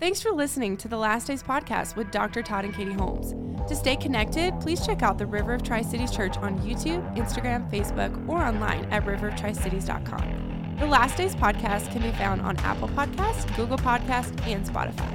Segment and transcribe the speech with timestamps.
[0.00, 2.42] Thanks for listening to the Last Days podcast with Dr.
[2.42, 3.32] Todd and Katie Holmes.
[3.68, 7.70] To stay connected, please check out the River of Tri Cities Church on YouTube, Instagram,
[7.70, 10.76] Facebook, or online at riveroftricities.com.
[10.78, 15.10] The Last Days podcast can be found on Apple Podcasts, Google Podcasts, and Spotify.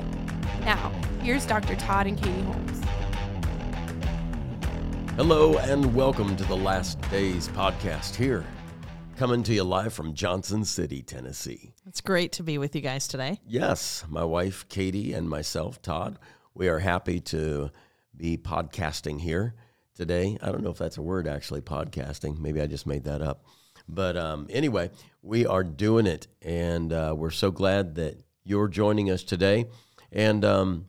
[0.62, 0.92] Now,
[1.22, 1.76] here's Dr.
[1.76, 2.82] Todd and Katie Holmes.
[5.18, 8.46] Hello and welcome to the Last Days podcast here,
[9.20, 11.74] coming to you live from Johnson City, Tennessee.
[11.86, 13.42] It's great to be with you guys today.
[13.46, 16.18] Yes, my wife Katie and myself, Todd,
[16.54, 17.70] we are happy to
[18.16, 19.56] be podcasting here
[19.94, 20.38] today.
[20.42, 22.40] I don't know if that's a word actually, podcasting.
[22.40, 23.44] Maybe I just made that up.
[23.90, 24.90] But um, anyway,
[25.22, 29.66] we are doing it, and uh, we're so glad that you're joining us today.
[30.14, 30.88] And um,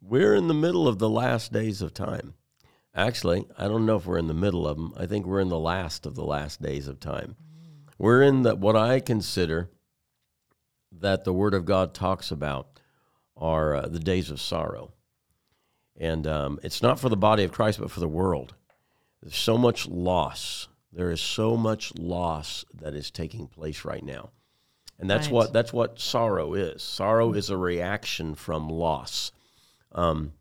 [0.00, 2.34] we're in the middle of the last days of time.
[2.94, 4.94] Actually, I don't know if we're in the middle of them.
[4.96, 7.34] I think we're in the last of the last days of time.
[7.98, 9.70] We're in the, what I consider
[10.90, 12.80] that the Word of God talks about
[13.36, 14.92] are uh, the days of sorrow.
[15.98, 18.54] And um, it's not for the body of Christ, but for the world.
[19.22, 20.68] There's so much loss.
[20.92, 24.30] There is so much loss that is taking place right now.
[24.98, 25.34] And that's Right.
[25.34, 26.82] what that's what sorrow is.
[26.82, 29.32] Sorrow is a reaction from loss.
[29.92, 30.32] Um,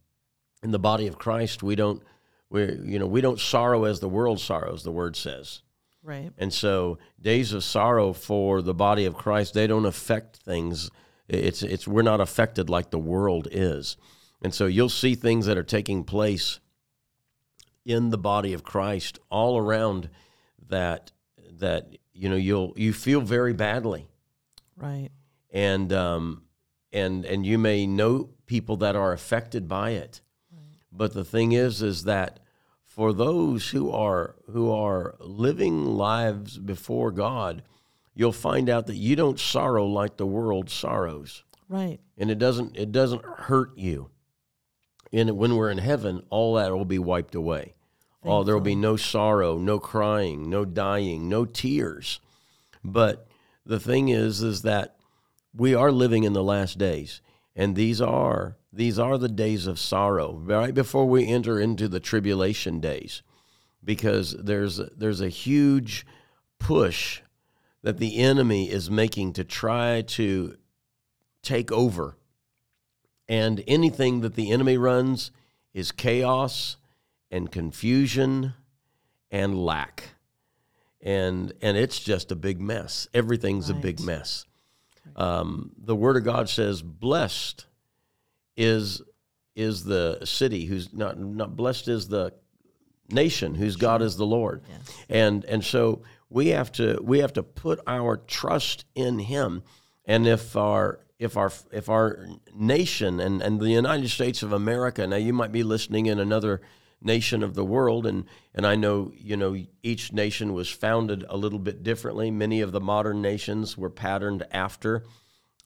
[0.62, 2.04] in the body of Christ, we don't
[2.50, 4.84] we you know we don't sorrow as the world sorrows.
[4.84, 5.62] The word says,
[6.04, 6.32] Right.
[6.38, 10.90] and so days of sorrow for the body of Christ, they don't affect things.
[11.28, 13.98] It's it's we're not affected like the world is.
[14.42, 16.60] And so you'll see things that are taking place
[17.86, 20.10] in the body of Christ all around
[20.70, 21.12] that
[21.60, 24.08] that you know you'll you feel very badly
[24.76, 25.10] Right.
[25.52, 26.44] and um,
[26.92, 30.22] and and you may know people that are affected by it.
[30.92, 32.41] But the thing is, is that
[32.96, 37.64] for those who are who are living lives before God,
[38.14, 42.00] you'll find out that you don't sorrow like the world sorrows, Right.
[42.18, 44.10] and it doesn't it doesn't hurt you.
[45.14, 47.76] And when we're in heaven, all that will be wiped away.
[48.24, 52.20] Oh, there will be no sorrow, no crying, no dying, no tears.
[52.84, 53.26] But
[53.66, 54.96] the thing is, is that
[55.56, 57.22] we are living in the last days,
[57.56, 62.00] and these are these are the days of sorrow, right before we enter into the
[62.00, 63.22] tribulation days,
[63.84, 66.06] because there's there's a huge
[66.60, 67.22] push
[67.84, 70.56] that the enemy is making to try to
[71.42, 72.18] take over,
[73.28, 75.32] and anything that the enemy runs
[75.74, 76.78] is chaos
[77.30, 78.54] and confusion
[79.32, 80.16] and lack
[81.02, 83.08] and and it's just a big mess.
[83.14, 84.46] Everything's a big mess.
[85.16, 87.66] Um, the Word of God says, "Blessed
[88.58, 89.02] is
[89.56, 92.34] is the city who's not not blessed is the
[93.10, 94.64] nation whose God is the Lord."
[95.10, 99.64] And and so we have to we have to put our trust in Him.
[100.06, 105.06] And if our if our if our nation and, and the United States of America
[105.06, 106.62] now you might be listening in another
[107.02, 111.38] nation of the world and and I know you know each nation was founded a
[111.38, 115.04] little bit differently many of the modern nations were patterned after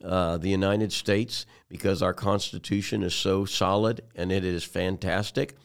[0.03, 5.56] uh, the United States because our Constitution is so solid and it is fantastic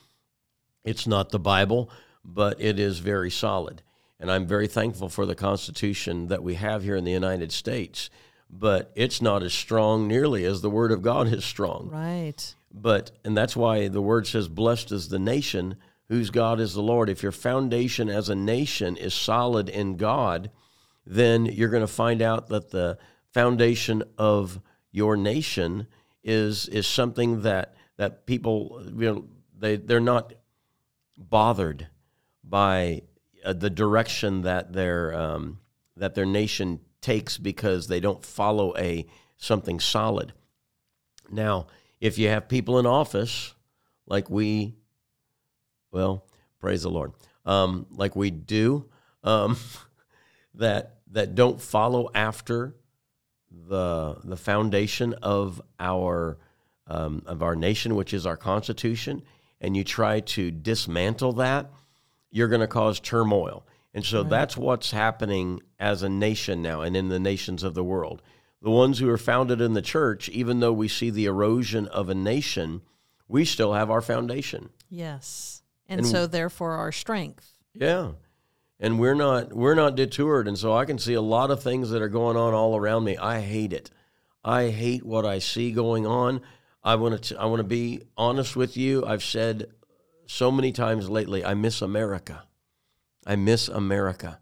[0.84, 1.90] it's not the Bible,
[2.24, 3.82] but it is very solid.
[4.18, 8.10] And I'm very thankful for the Constitution that we have here in the United States.
[8.50, 11.88] But it's not as strong nearly as the Word of God is strong.
[11.90, 12.54] Right.
[12.72, 15.76] But, and that's why the Word says, Blessed is the nation
[16.08, 17.08] whose God is the Lord.
[17.08, 20.50] If your foundation as a nation is solid in God,
[21.06, 22.98] then you're going to find out that the
[23.32, 24.60] foundation of
[24.92, 25.86] your nation
[26.22, 29.24] is is something that that people you know
[29.56, 30.34] they they're not
[31.16, 31.86] bothered
[32.42, 33.02] by
[33.44, 35.60] uh, the direction that their um,
[35.96, 39.06] that their nation takes because they don't follow a
[39.38, 40.32] something solid.
[41.30, 41.68] Now,
[42.00, 43.54] if you have people in office
[44.06, 44.74] like we,
[45.92, 46.24] well,
[46.58, 47.12] praise the Lord,
[47.44, 48.86] um, like we do,
[49.22, 49.56] um,
[50.54, 52.74] that that don't follow after
[53.50, 56.38] the the foundation of our
[56.86, 59.22] um, of our nation, which is our Constitution,
[59.60, 61.70] and you try to dismantle that,
[62.30, 63.64] you're going to cause turmoil.
[63.92, 67.84] And so that's what's happening as a nation now, and in the nations of the
[67.84, 68.22] world.
[68.62, 72.08] The ones who are founded in the church, even though we see the erosion of
[72.08, 72.82] a nation,
[73.26, 74.70] we still have our foundation.
[74.90, 75.62] Yes.
[75.88, 77.52] And, And- so therefore our strength.
[77.72, 78.12] Yeah.
[78.78, 81.90] And we're not we're not detoured and so I can see a lot of things
[81.90, 83.16] that are going on all around me.
[83.16, 83.90] I hate it.
[84.42, 86.40] I hate what I see going on.
[86.82, 89.04] I want to I want to be honest with you.
[89.04, 89.66] I've said
[90.26, 92.44] so many times lately I miss America.
[93.26, 94.39] I miss America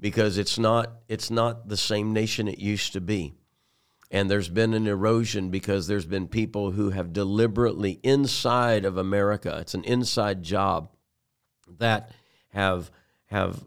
[0.00, 3.34] because it's not it's not the same nation it used to be.
[4.10, 9.58] And there's been an erosion because there's been people who have deliberately inside of America,
[9.60, 10.90] it's an inside job,
[11.78, 12.12] that
[12.50, 12.90] have
[13.26, 13.64] have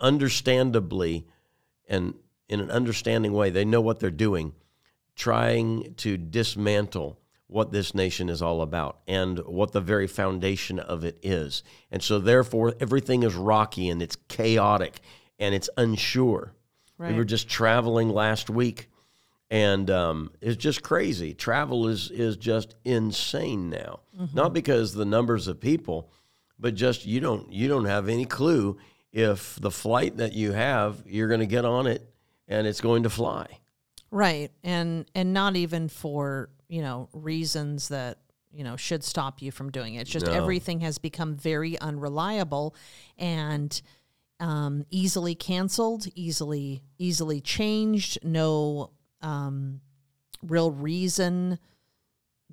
[0.00, 1.26] understandably
[1.88, 2.14] and
[2.48, 4.54] in an understanding way, they know what they're doing,
[5.14, 11.04] trying to dismantle what this nation is all about and what the very foundation of
[11.04, 11.62] it is.
[11.90, 15.00] And so, therefore, everything is rocky and it's chaotic
[15.38, 16.52] and it's unsure.
[16.98, 17.12] Right.
[17.12, 18.88] We were just traveling last week,
[19.50, 21.32] and um, it's just crazy.
[21.34, 24.00] Travel is is just insane now.
[24.34, 26.10] Not because the numbers of people,
[26.58, 28.78] but just you don't you don't have any clue
[29.12, 32.06] if the flight that you have you're going to get on it
[32.48, 33.46] and it's going to fly.
[34.10, 34.50] Right.
[34.64, 38.18] And and not even for, you know, reasons that,
[38.52, 40.00] you know, should stop you from doing it.
[40.02, 40.32] It's just No.
[40.32, 42.74] everything has become very unreliable
[43.16, 43.80] and
[44.40, 48.90] um, easily canceled, easily easily changed, no
[49.22, 49.80] um,
[50.42, 51.58] real reason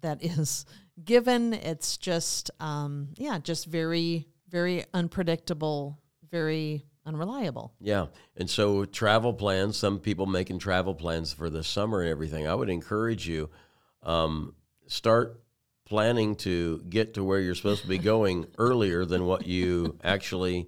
[0.02, 0.66] that is
[1.04, 1.54] given.
[1.54, 6.00] It's just um, yeah, just very very unpredictable,
[6.32, 7.74] very unreliable.
[7.80, 8.08] Yeah.
[8.36, 12.48] And so travel plans, some people making travel plans for the summer and everything.
[12.48, 13.50] I would encourage you
[14.04, 14.56] um,
[14.88, 15.42] start
[15.86, 20.68] planning to get to where you're supposed to be going earlier than what you actually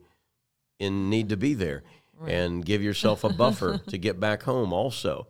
[0.79, 1.83] in need to be there
[2.25, 5.27] and give yourself a buffer to get back home also.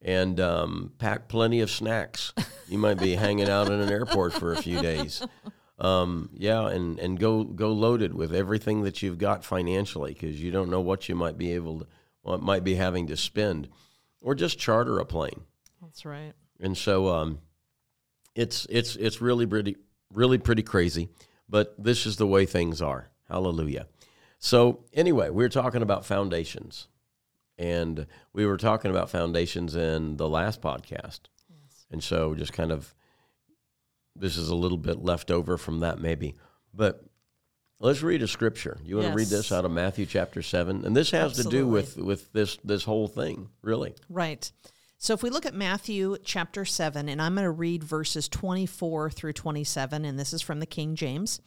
[0.00, 2.32] And um, pack plenty of snacks.
[2.68, 5.26] You might be hanging out in an airport for a few days.
[5.78, 10.50] Um, yeah, and, and go go loaded with everything that you've got financially because you
[10.50, 11.86] don't know what you might be able to,
[12.22, 13.68] what might be having to spend,
[14.20, 15.42] or just charter a plane.
[15.82, 16.32] That's right.
[16.60, 17.40] And so um,
[18.34, 19.76] it's it's it's really pretty
[20.12, 21.08] really pretty crazy,
[21.48, 23.10] but this is the way things are.
[23.28, 23.88] Hallelujah.
[24.44, 26.88] So anyway, we are talking about foundations,
[27.56, 31.20] and we were talking about foundations in the last podcast,
[31.90, 32.94] and so just kind of
[34.14, 36.34] this is a little bit left over from that maybe,
[36.74, 37.02] but.
[37.80, 38.78] Let's read a scripture.
[38.84, 41.66] You want to read this out of Matthew chapter seven, and this has to do
[41.66, 43.94] with with this this whole thing, really.
[44.08, 44.50] Right.
[45.04, 49.10] So if we look at Matthew chapter 7, and I'm going to read verses 24
[49.10, 51.42] through 27, and this is from the King James.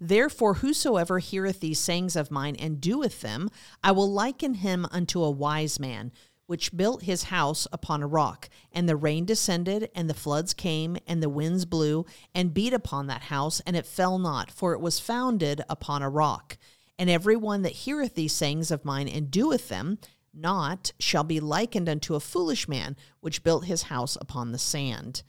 [0.00, 3.50] Therefore, whosoever heareth these sayings of mine and doeth them,
[3.84, 6.10] I will liken him unto a wise man,
[6.46, 8.48] which built his house upon a rock.
[8.72, 13.08] And the rain descended, and the floods came, and the winds blew, and beat upon
[13.08, 16.56] that house, and it fell not, for it was founded upon a rock.
[16.98, 19.98] And every one that heareth these sayings of mine and doeth them,
[20.34, 25.22] not shall be likened unto a foolish man which built his house upon the sand.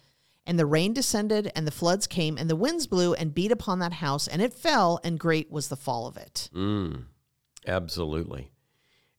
[0.45, 3.79] And the rain descended, and the floods came, and the winds blew and beat upon
[3.79, 6.49] that house, and it fell, and great was the fall of it.
[6.53, 7.05] Mm,
[7.65, 8.51] absolutely.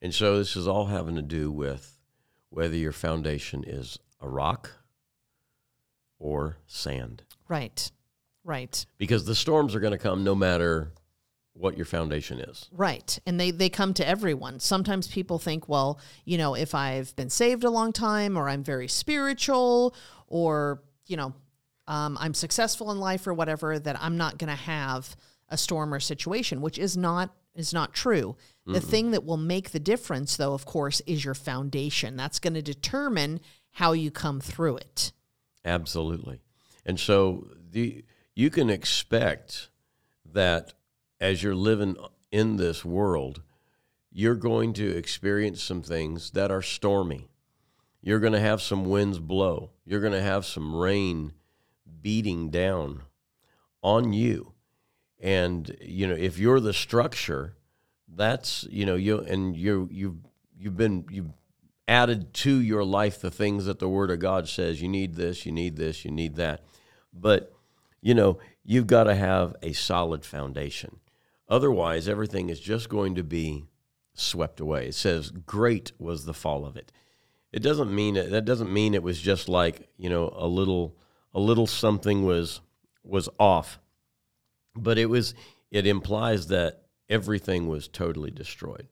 [0.03, 1.99] And so this is all having to do with
[2.51, 4.71] whether your foundation is a rock
[6.19, 7.23] or sand.
[7.49, 7.91] Right,
[8.45, 10.93] right, Because the storms are going to come no matter
[11.55, 12.69] what your foundation is.
[12.73, 13.19] right.
[13.27, 14.59] And they, they come to everyone.
[14.59, 18.65] Sometimes people think, well, you know, if I've been saved a long time, or I'm
[18.65, 19.95] very spiritual,
[20.27, 21.33] or, you know,
[21.87, 25.17] um, I'm successful in life or whatever, that I'm not going to have
[25.49, 28.37] a storm or situation, which is not is not true.
[28.67, 32.17] The thing that will make the difference, though, of course, is your foundation.
[32.17, 33.41] That's going to determine
[33.73, 35.13] how you come through it.
[35.65, 36.41] Absolutely.
[36.85, 39.69] And so the you can expect
[40.33, 40.73] that
[41.21, 41.97] as you're living
[42.31, 43.43] in this world,
[44.11, 47.29] you're going to experience some things that are stormy.
[48.01, 49.71] You're going to have some winds blow.
[49.85, 51.33] You're going to have some rain
[52.03, 53.03] beating down
[53.83, 54.53] on you.
[55.21, 57.57] And you know, if you're the structure,
[58.09, 60.17] that's, you know, you and you you've
[60.59, 61.31] you've been you've
[61.89, 65.47] added to your life the things that the word of God says you need this,
[65.47, 66.65] you need this, you need that.
[67.13, 67.53] But
[68.01, 71.01] you know, you've got to have a solid foundation.
[71.49, 73.65] Otherwise, everything is just going to be
[74.15, 74.87] swept away.
[74.89, 76.93] It says great was the fall of it.
[77.53, 80.97] It doesn't mean it, that doesn't mean it was just like, you know, a little
[81.33, 82.61] a little something was
[83.03, 83.79] was off.
[84.75, 85.35] But it was
[85.71, 88.89] it implies that everything was totally destroyed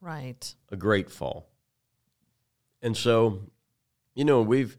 [0.00, 0.54] Right.
[0.70, 1.48] a great fall.
[2.80, 3.40] And so,
[4.14, 4.76] you know, we've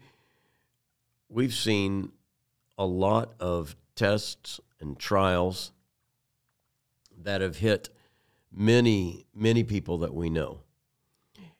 [1.29, 2.11] we've seen
[2.77, 5.71] a lot of tests and trials
[7.23, 7.89] that have hit
[8.51, 10.61] many many people that we know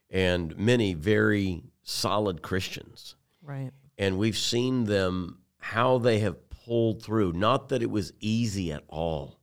[0.09, 3.15] and many very solid Christians.
[3.41, 3.71] Right.
[3.97, 7.33] And we've seen them how they have pulled through.
[7.33, 9.39] Not that it was easy at all.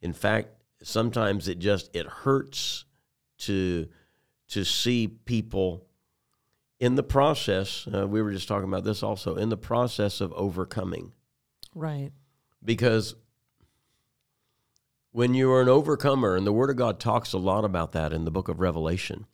[0.00, 0.48] In fact,
[0.82, 2.84] sometimes it just it hurts
[3.38, 3.88] to
[4.48, 5.84] to see people
[6.80, 10.32] in the process, uh, we were just talking about this also, in the process of
[10.34, 11.12] overcoming.
[11.74, 12.12] Right.
[12.64, 13.14] Because
[15.18, 18.12] when you are an overcomer, and the Word of God talks a lot about that
[18.12, 19.26] in the book of Revelation,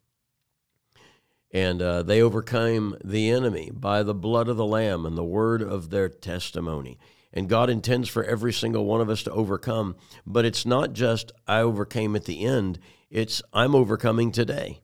[1.51, 5.61] and uh, they overcame the enemy by the blood of the Lamb and the word
[5.61, 6.99] of their testimony.
[7.35, 11.33] And God intends for every single one of us to overcome, but it's not just
[11.47, 12.79] I overcame at the end,
[13.11, 14.81] it's I'm overcoming today.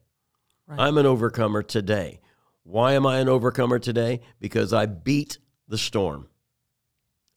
[0.66, 0.80] Right.
[0.80, 2.20] I'm an overcomer today.
[2.62, 4.20] Why am I an overcomer today?
[4.38, 6.28] Because I beat the storm.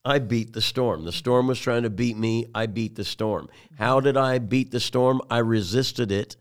[0.06, 1.06] I beat the storm.
[1.06, 2.48] The storm was trying to beat me.
[2.54, 3.50] I beat the storm.
[3.78, 5.22] How did I beat the storm?
[5.30, 6.36] I resisted it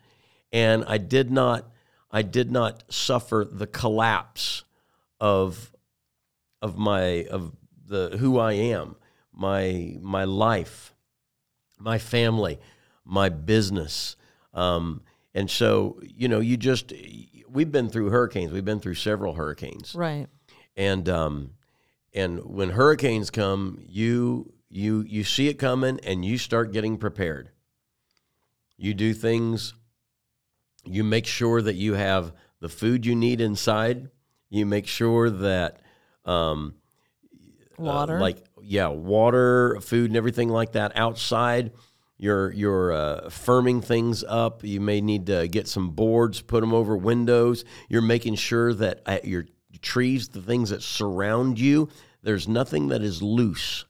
[0.52, 1.70] and I did not
[2.10, 4.64] I did not suffer the collapse
[5.18, 5.72] of
[6.60, 7.52] of my of
[7.86, 8.96] the who I am,
[9.32, 10.94] my my life,
[11.78, 12.58] my family,
[13.04, 14.16] my business.
[14.52, 15.02] Um,
[15.34, 16.92] and so, you know, you just
[17.48, 18.52] we've been through hurricanes.
[18.52, 19.94] We've been through several hurricanes.
[19.94, 20.26] Right.
[20.76, 21.52] And um
[22.14, 27.50] and when hurricanes come, you you you see it coming and you start getting prepared.
[28.76, 29.74] You do things
[30.84, 34.10] you make sure that you have the food you need inside.
[34.50, 35.80] You make sure that
[36.24, 36.74] um,
[37.78, 38.20] uh, Water.
[38.20, 41.72] like yeah, water, food, and everything like that outside.
[42.18, 44.62] You're you're uh, firming things up.
[44.62, 47.64] You may need to get some boards, put them over windows.
[47.88, 49.46] You're making sure that at your
[49.82, 51.88] trees, the things that surround you,
[52.22, 53.84] there's nothing that is loose.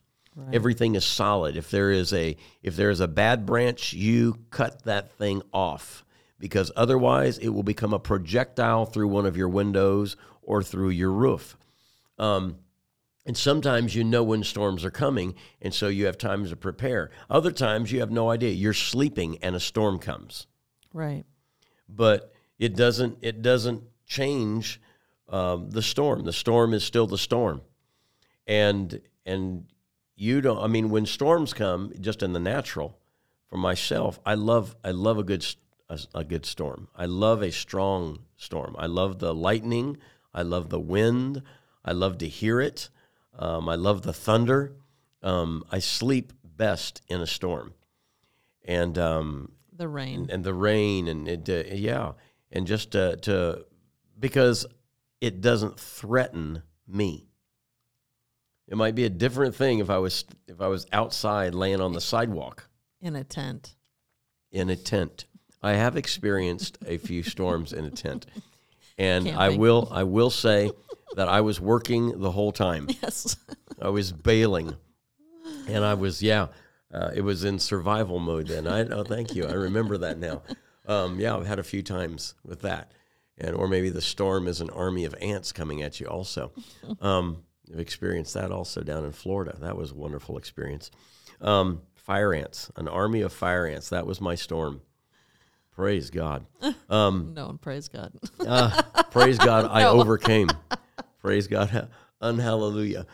[0.51, 1.59] Everything is solid.
[1.59, 6.05] If there is a if there is a bad branch, you cut that thing off
[6.39, 11.13] because otherwise it will become a projectile through one of your windows or through your
[11.13, 11.57] roof.
[12.19, 12.57] Um,
[13.27, 17.11] and sometimes you know when storms are coming, and so you have time to prepare.
[17.31, 18.51] Other times you have no idea.
[18.51, 20.47] You're sleeping and a storm comes,
[20.93, 21.25] right.
[21.89, 23.19] but it doesn't.
[23.21, 24.81] It doesn't change
[25.33, 26.25] um, the storm.
[26.25, 27.63] The storm is still the storm,
[28.47, 29.67] and and
[30.15, 30.59] you don't.
[30.63, 32.99] I mean, when storms come, just in the natural,
[33.49, 35.45] for myself, I love I love a good
[35.89, 36.89] a, a good storm.
[36.95, 38.77] I love a strong storm.
[38.79, 39.97] I love the lightning.
[40.35, 41.43] I love the wind.
[41.85, 42.89] I love to hear it.
[43.39, 44.73] Um, I love the thunder.
[45.23, 47.75] Um, I sleep best in a storm,
[48.65, 50.29] and um, The rain.
[50.31, 52.13] and the rain and it, uh, yeah,
[52.51, 53.65] and just to, to
[54.19, 54.67] because
[55.23, 57.29] it doesn't threaten me.
[58.67, 61.93] It might be a different thing if I was if I was outside laying on
[61.93, 62.69] the sidewalk
[63.01, 63.77] in a tent.
[64.51, 65.27] in a tent.
[65.63, 68.27] I have experienced a few storms in a tent,
[68.99, 70.73] and I will I will say
[71.15, 72.89] that I was working the whole time.
[73.03, 73.37] Yes.
[73.81, 74.77] I was bailing,
[75.69, 76.49] and I was yeah.
[76.93, 78.67] Uh, it was in survival mode then.
[78.67, 79.47] I oh, thank you.
[79.47, 80.43] I remember that now.
[80.87, 82.93] Um, yeah, I've had a few times with that,
[83.39, 86.07] and or maybe the storm is an army of ants coming at you.
[86.07, 86.53] Also,
[87.01, 89.57] um, I've experienced that also down in Florida.
[89.61, 90.91] That was a wonderful experience.
[91.41, 93.89] Um, fire ants, an army of fire ants.
[93.89, 94.83] That was my storm.
[95.75, 96.47] Praise God.
[96.91, 98.13] Um, no, praise God.
[98.47, 100.51] uh, praise God, I overcame.
[101.23, 101.89] Praise God,
[102.21, 103.07] unhallelujah.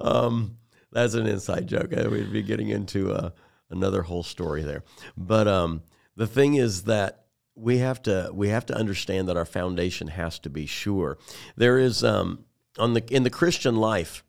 [0.00, 0.56] um,
[0.92, 1.92] that's an inside joke.
[1.92, 3.30] I would be getting into uh,
[3.68, 4.84] another whole story there.
[5.16, 5.82] But um,
[6.16, 10.38] the thing is that we have to we have to understand that our foundation has
[10.40, 11.18] to be sure.
[11.56, 12.44] There is um,
[12.78, 14.24] on the in the Christian life,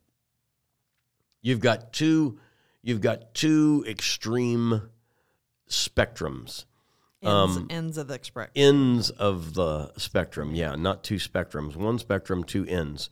[1.41, 2.39] you've got two
[2.81, 4.89] you've got two extreme
[5.69, 6.65] spectrums
[7.21, 8.49] ends, Um, ends of the express.
[8.55, 10.55] ends of the spectrum.
[10.55, 11.75] Yeah, not two spectrums.
[11.75, 13.09] One spectrum, two ends.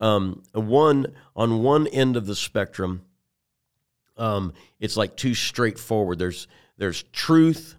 [0.00, 3.02] Um, one on one end of the spectrum,
[4.16, 6.18] um, it's like too straightforward.
[6.18, 7.76] There's there's truth,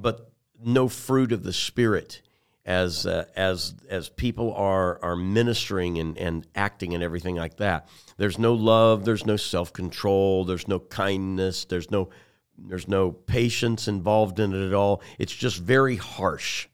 [0.00, 0.30] but
[0.62, 2.22] no fruit of the spirit.
[2.66, 7.88] As uh, as as people are are ministering and, and acting and everything like that,
[8.18, 12.10] there's no love, there's no self control, there's no kindness, there's no
[12.58, 15.02] there's no patience involved in it at all.
[15.18, 16.68] It's just very harsh.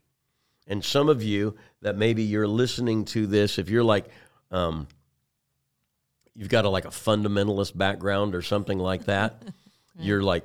[0.67, 4.07] And some of you that maybe you're listening to this, if you're like,
[4.51, 4.89] um,
[6.35, 9.43] you've got a like a fundamentalist background or something like that,
[9.99, 10.45] you're like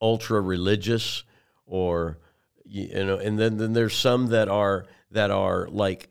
[0.00, 1.24] ultra religious,
[1.72, 2.18] or
[2.66, 6.10] you, know, and then then there's some that are that are like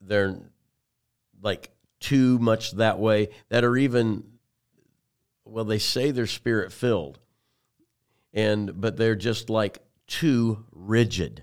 [0.00, 0.38] they're
[1.42, 4.22] like too much that way that are even
[5.44, 7.18] well they say they're spirit filled
[8.32, 11.42] and but they're just like too rigid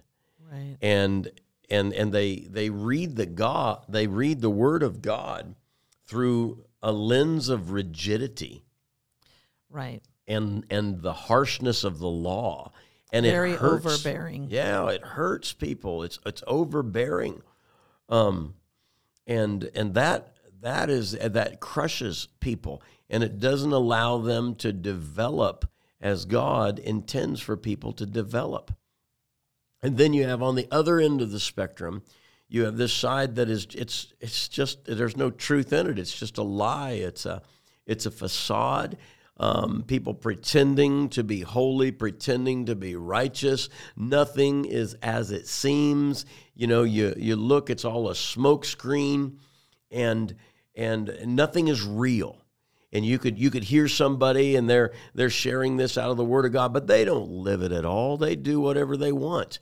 [0.49, 0.77] Right.
[0.81, 1.29] and
[1.69, 5.53] and and they they read the god they read the word of god
[6.05, 8.63] through a lens of rigidity
[9.69, 10.01] Right.
[10.27, 12.71] and and the harshness of the law
[13.11, 13.85] and Very it hurts.
[13.85, 14.47] overbearing.
[14.49, 16.03] Yeah, it hurts people.
[16.03, 17.41] It's it's overbearing,
[18.09, 18.55] um,
[19.25, 25.69] and and that that is that crushes people, and it doesn't allow them to develop
[26.01, 28.71] as God intends for people to develop.
[29.81, 32.03] And then you have on the other end of the spectrum,
[32.49, 35.99] you have this side that is it's it's just there's no truth in it.
[35.99, 36.91] It's just a lie.
[36.91, 37.41] It's a
[37.85, 38.97] it's a facade.
[39.39, 43.69] Um, people pretending to be holy, pretending to be righteous.
[43.95, 46.25] Nothing is as it seems.
[46.55, 49.37] You know, you you look, it's all a smokescreen,
[49.91, 50.35] and
[50.75, 52.41] and nothing is real.
[52.91, 56.25] And you could you could hear somebody and they're they're sharing this out of the
[56.25, 58.17] Word of God, but they don't live it at all.
[58.17, 59.59] They do whatever they want,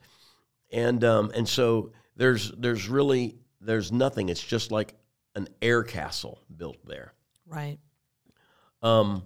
[0.72, 4.30] and um, and so there's there's really there's nothing.
[4.30, 4.94] It's just like
[5.36, 7.14] an air castle built there.
[7.46, 7.80] Right.
[8.82, 9.24] Um,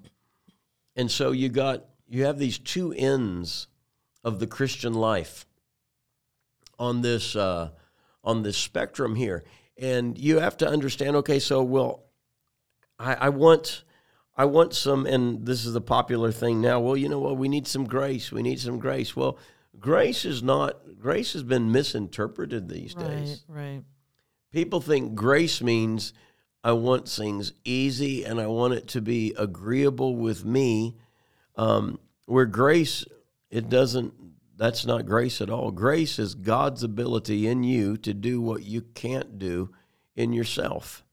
[1.00, 3.68] and so you got you have these two ends
[4.22, 5.46] of the Christian life
[6.78, 7.70] on this uh,
[8.24, 9.46] on this spectrum here,
[9.78, 11.16] and you have to understand.
[11.16, 12.04] Okay, so well,
[13.00, 13.86] I, I want
[14.36, 16.82] I want some, and this is the popular thing now.
[16.82, 17.38] Well, you know what?
[17.38, 18.30] We need some grace.
[18.32, 19.16] We need some grace.
[19.16, 19.38] Well,
[19.80, 23.08] grace is not grace has been misinterpreted these Right.
[23.08, 23.46] days.
[23.48, 23.84] Right.
[24.52, 26.12] People think grace means
[26.64, 30.98] I want things easy and I want it to be agreeable with me.
[31.56, 33.06] Um, where grace,
[33.50, 34.14] it doesn't,
[34.56, 35.72] that's not grace at all.
[35.72, 39.72] Grace is God's ability in you to do what you can't do
[40.16, 41.04] in yourself.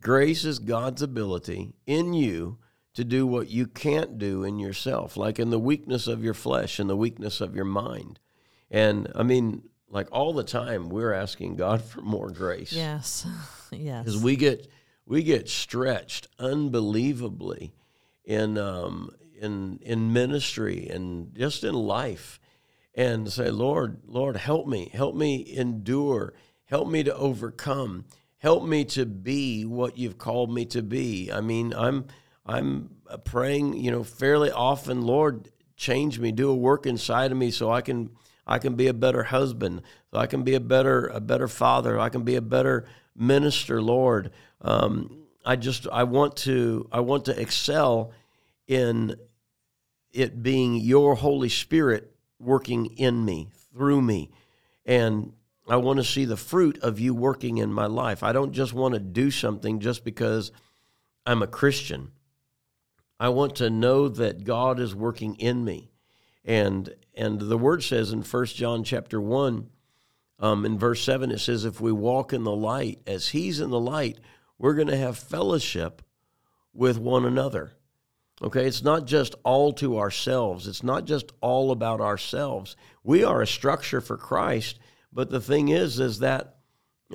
[0.00, 2.58] Grace is God's ability in you
[2.94, 6.78] to do what you can't do in yourself, like in the weakness of your flesh
[6.78, 8.18] and the weakness of your mind.
[8.70, 13.26] And I mean, like all the time, we're asking God for more grace Yes.
[13.72, 14.04] yes.
[14.04, 14.68] because we get
[15.06, 17.72] we get stretched unbelievably
[18.24, 19.10] in um,
[19.40, 22.38] in in ministry and just in life,
[22.94, 26.34] and say, Lord, Lord, help me, help me endure,
[26.66, 28.04] help me to overcome,
[28.38, 31.32] help me to be what you've called me to be.
[31.32, 32.06] I mean, I'm
[32.44, 32.90] I'm
[33.24, 37.70] praying, you know, fairly often, Lord, change me, do a work inside of me so
[37.70, 38.10] I can
[38.46, 41.98] I can be a better husband, so I can be a better a better father,
[41.98, 42.86] I can be a better
[43.18, 44.30] minister, Lord.
[44.60, 48.12] Um, I just I want to I want to excel
[48.66, 49.16] in
[50.12, 54.30] it being your Holy Spirit working in me, through me.
[54.84, 55.32] And
[55.68, 58.22] I want to see the fruit of you working in my life.
[58.22, 60.50] I don't just want to do something just because
[61.26, 62.12] I'm a Christian.
[63.20, 65.90] I want to know that God is working in me.
[66.44, 69.68] And and the word says in 1 John chapter 1,
[70.38, 73.70] um, in verse 7, it says, If we walk in the light as he's in
[73.70, 74.18] the light,
[74.58, 76.02] we're going to have fellowship
[76.72, 77.72] with one another.
[78.40, 80.68] Okay, it's not just all to ourselves.
[80.68, 82.76] It's not just all about ourselves.
[83.02, 84.78] We are a structure for Christ,
[85.12, 86.58] but the thing is is that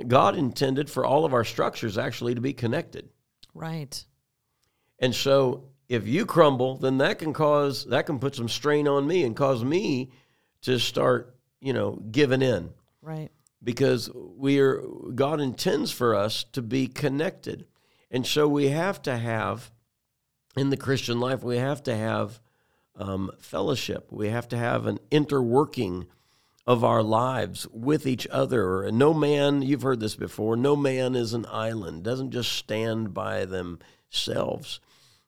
[0.07, 3.09] God intended for all of our structures actually to be connected.
[3.53, 4.05] right.
[4.99, 9.07] And so if you crumble, then that can cause that can put some strain on
[9.07, 10.11] me and cause me
[10.63, 12.69] to start, you know, giving in
[13.03, 13.29] Right.
[13.61, 14.81] because we are
[15.13, 17.65] God intends for us to be connected.
[18.09, 19.71] And so we have to have
[20.55, 22.39] in the Christian life we have to have
[22.95, 24.11] um, fellowship.
[24.11, 26.07] We have to have an interworking
[26.65, 28.83] of our lives with each other.
[28.83, 33.13] And no man, you've heard this before, no man is an island, doesn't just stand
[33.13, 34.79] by themselves.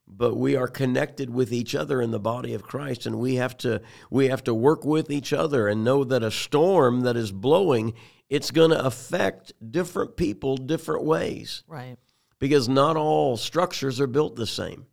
[0.07, 3.57] But we are connected with each other in the body of Christ, and we have
[3.57, 7.31] to we have to work with each other and know that a storm that is
[7.31, 7.93] blowing,
[8.29, 11.97] it's going to affect different people different ways Right.
[12.39, 14.85] because not all structures are built the same.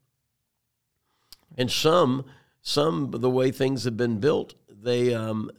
[1.58, 2.24] And some,
[2.62, 5.50] some the way things have been built, they um,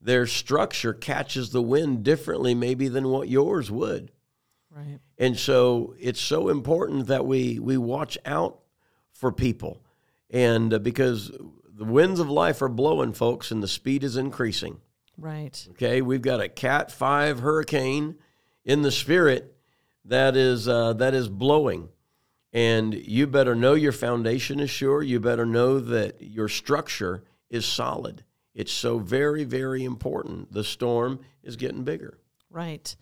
[0.00, 4.10] their structure catches the wind differently, maybe than what yours would.
[4.70, 5.00] Right.
[5.18, 8.60] And so it's so important that we we watch out
[9.16, 9.82] for people,
[10.30, 11.30] and uh, because
[11.76, 14.80] the winds of life are blowing, folks, and the speed is increasing.
[15.18, 15.66] Right.
[15.72, 18.16] Okay, we've got a Cat Five hurricane
[18.64, 19.56] in the spirit
[20.04, 21.88] that is uh, that is blowing,
[22.52, 25.02] and you better know your foundation is sure.
[25.02, 28.24] You better know that your structure is solid.
[28.54, 30.52] It's so very very important.
[30.52, 32.18] The storm is getting bigger.
[32.50, 32.94] Right.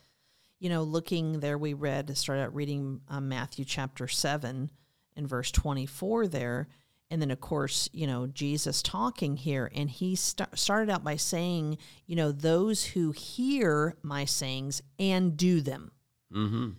[0.61, 4.71] You know, looking there, we read, started out reading um, Matthew chapter 7
[5.17, 6.69] in verse 24 there.
[7.11, 11.17] And then, of course, you know, Jesus talking here, and he st- started out by
[11.17, 15.93] saying, you know, those who hear my sayings and do them.
[16.33, 16.71] Mm-hmm.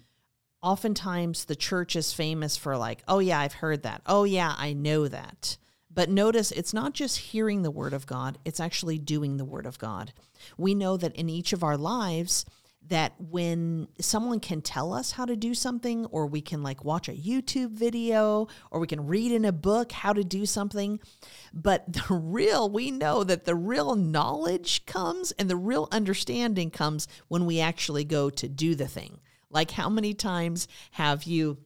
[0.62, 4.02] Oftentimes, the church is famous for, like, oh, yeah, I've heard that.
[4.08, 5.58] Oh, yeah, I know that.
[5.96, 9.66] But notice it's not just hearing the word of God, it's actually doing the word
[9.66, 10.12] of God.
[10.58, 12.46] We know that in each of our lives,
[12.90, 17.10] that when someone can tell us how to do something, or we can like watch
[17.10, 21.00] a YouTube video, or we can read in a book how to do something,
[21.54, 27.08] but the real, we know that the real knowledge comes and the real understanding comes
[27.28, 29.20] when we actually go to do the thing.
[29.50, 31.58] Like, how many times have you?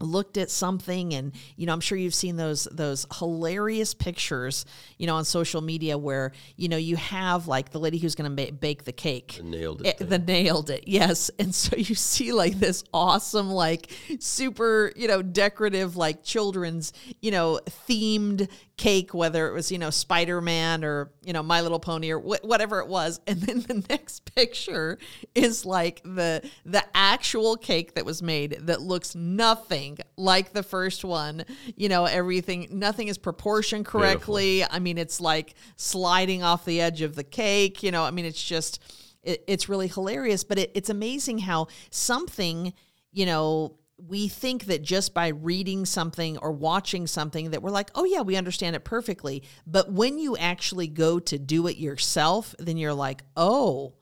[0.00, 4.66] Looked at something and you know i'm sure you've seen those those hilarious pictures
[4.98, 8.36] you know on social media where you know you have like the lady who's going
[8.36, 9.86] to ma- bake the cake The nailed it.
[9.86, 14.92] Eh, it, the nailed it yes and so you see like this awesome like super
[14.96, 20.84] you know decorative like children's you know themed cake whether it was you know spider-man
[20.84, 23.20] or you know my little pony or wh- whatever it was.
[23.26, 24.98] And then the next picture
[25.34, 31.04] is like the the actual cake that was made that looks nothing like the first
[31.04, 31.44] one.
[31.76, 34.64] You know everything nothing is proportioned correctly.
[34.64, 38.24] I mean it's like sliding off the edge of the cake you know i mean
[38.24, 38.80] it's just
[39.24, 40.44] it, it's really hilarious.
[40.44, 42.72] But it, it's amazing how something
[43.12, 47.90] you know we think that just by reading something or watching something that we're like
[47.94, 52.54] oh yeah we understand it perfectly but when you actually go to do it yourself
[52.58, 53.94] then you're like oh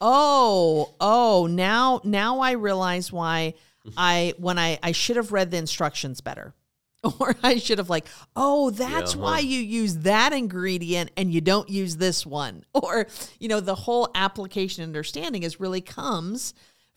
[0.00, 3.52] oh oh now now i realize why
[3.96, 6.54] i when i i should have read the instructions better
[7.18, 9.24] or I should have like, oh, that's Yeah, huh.
[9.24, 12.64] why you use that ingredient and you don't use this one.
[12.74, 13.06] Or,
[13.38, 16.52] you know, the whole application understanding is really comes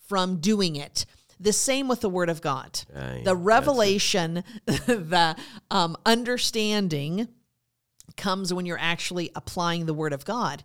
[0.07, 1.05] from doing it.
[1.39, 2.81] The same with the word of God.
[3.23, 5.35] The revelation, the
[5.71, 7.27] um, understanding
[8.17, 10.63] comes when you're actually applying the word of God.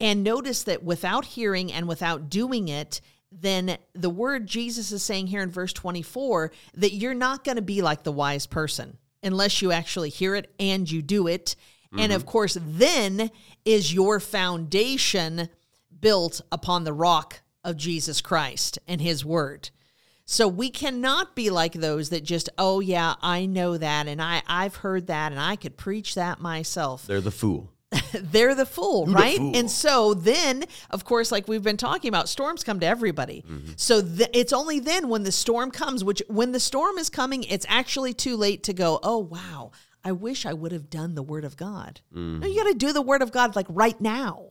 [0.00, 3.00] And notice that without hearing and without doing it,
[3.32, 7.62] then the word Jesus is saying here in verse 24 that you're not going to
[7.62, 11.56] be like the wise person unless you actually hear it and you do it.
[11.98, 13.30] And of course, then
[13.64, 15.48] is your foundation
[15.98, 19.70] built upon the rock of Jesus Christ and his word.
[20.28, 24.42] So we cannot be like those that just, oh yeah, I know that and I
[24.48, 27.06] I've heard that and I could preach that myself.
[27.06, 27.72] They're the fool.
[28.12, 29.38] They're the fool, right?
[29.38, 29.56] fool.
[29.56, 33.44] And so then, of course, like we've been talking about, storms come to everybody.
[33.48, 33.72] Mm-hmm.
[33.76, 37.44] So th- it's only then when the storm comes, which when the storm is coming,
[37.44, 39.70] it's actually too late to go, oh wow,
[40.04, 42.00] I wish I would have done the word of God.
[42.12, 42.40] Mm-hmm.
[42.40, 44.48] No, you got to do the word of God like right now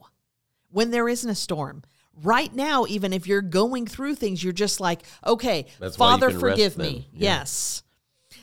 [0.70, 1.82] when there isn't a storm.
[2.22, 6.78] Right now, even if you're going through things, you're just like, okay, That's Father, forgive
[6.78, 7.08] me.
[7.12, 7.40] Yeah.
[7.40, 7.82] Yes.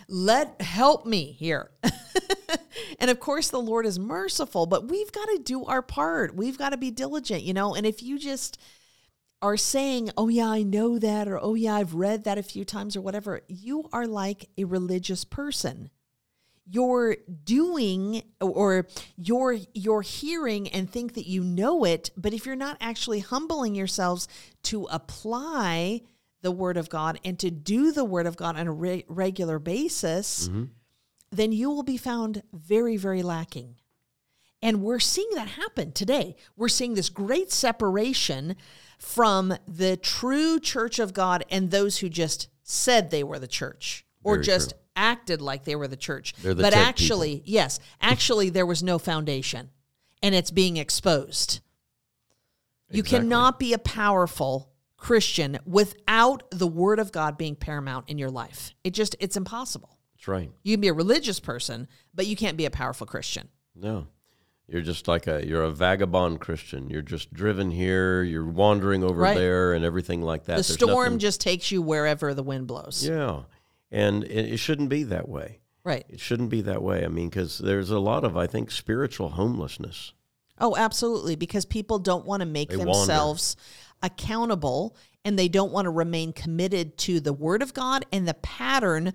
[0.07, 1.71] Let help me here.
[2.99, 6.35] and of course, the Lord is merciful, but we've got to do our part.
[6.35, 7.73] We've got to be diligent, you know.
[7.73, 8.59] And if you just
[9.41, 12.63] are saying, oh, yeah, I know that, or oh, yeah, I've read that a few
[12.63, 15.89] times, or whatever, you are like a religious person
[16.65, 22.55] you're doing or you're you're hearing and think that you know it but if you're
[22.55, 24.27] not actually humbling yourselves
[24.63, 26.01] to apply
[26.41, 29.59] the word of god and to do the word of god on a re- regular
[29.59, 30.63] basis mm-hmm.
[31.31, 33.75] then you will be found very very lacking
[34.63, 36.37] and we're seeing that happen today.
[36.55, 38.55] We're seeing this great separation
[38.97, 44.05] from the true church of God and those who just said they were the church
[44.23, 44.79] or Very just true.
[44.95, 46.33] Acted like they were the church.
[46.41, 49.69] They're the but actually, yes, actually, there was no foundation
[50.21, 51.59] and it's being exposed.
[52.91, 58.29] You cannot be a powerful Christian without the word of God being paramount in your
[58.29, 58.73] life.
[58.83, 59.97] It just, it's impossible.
[60.15, 60.51] That's right.
[60.63, 63.49] You can be a religious person, but you can't be a powerful Christian.
[63.75, 64.07] No.
[64.67, 66.89] You're just like a you're a vagabond Christian.
[66.89, 69.35] You're just driven here, you're wandering over Right.
[69.37, 70.51] there and everything like that.
[70.53, 73.05] The There's storm nothing- just takes you wherever the wind blows.
[73.05, 73.41] Yeah.
[73.93, 75.59] And it, it shouldn't be that way.
[75.83, 76.05] Right.
[76.09, 77.03] It shouldn't be that way.
[77.05, 80.13] I mean, because there's a lot of, I think, spiritual homelessness.
[80.59, 81.35] Oh, absolutely.
[81.35, 82.93] Because people don't want to make They wander.
[82.93, 83.55] themselves
[84.01, 88.33] accountable and they don't want to remain committed to the word of God and the
[88.33, 89.13] pattern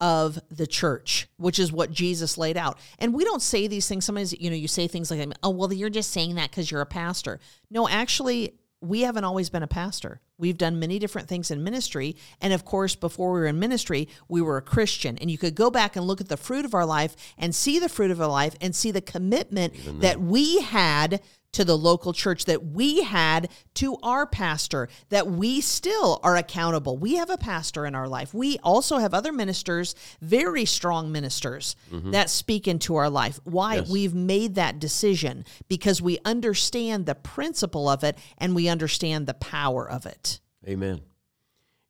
[0.00, 2.78] of the church, which is what Jesus laid out.
[2.98, 4.06] And we don't say these things.
[4.06, 6.80] Sometimes, you know, you say things like, oh, well, you're just saying that because you're
[6.80, 7.38] a pastor.
[7.70, 10.20] No, actually, we haven't always been a pastor.
[10.38, 12.16] We've done many different things in ministry.
[12.40, 15.18] And of course, before we were in ministry, we were a Christian.
[15.18, 17.78] And you could go back and look at the fruit of our life and see
[17.78, 21.20] the fruit of our life and see the commitment that we had
[21.52, 26.96] to the local church, that we had to our pastor, that we still are accountable.
[26.96, 28.32] We have a pastor in our life.
[28.32, 32.12] We also have other ministers, very strong ministers, mm-hmm.
[32.12, 33.40] that speak into our life.
[33.44, 33.76] Why?
[33.76, 33.90] Yes.
[33.90, 39.34] We've made that decision because we understand the principle of it and we understand the
[39.34, 40.40] power of it.
[40.68, 41.00] Amen.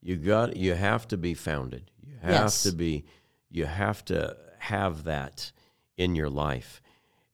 [0.03, 1.91] You got you have to be founded.
[2.03, 2.63] You have Yes.
[2.63, 3.05] to be
[3.51, 5.53] you have to have that
[5.97, 6.81] in your life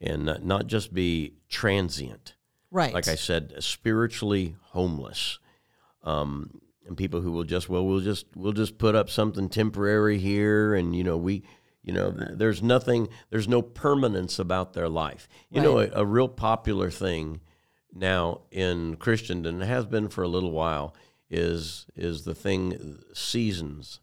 [0.01, 2.35] and not, not just be transient.
[2.71, 2.93] Right.
[2.93, 5.39] Like I said, spiritually homeless.
[6.03, 10.19] Um, and people who will just well we'll just we'll just put up something temporary
[10.19, 11.43] here and you know we
[11.83, 16.29] you know there's nothing there's no permanence about their life you know a, a real
[16.29, 17.41] popular thing
[17.93, 20.95] now in christendom and has been for a little while
[21.31, 24.01] is is the thing seasons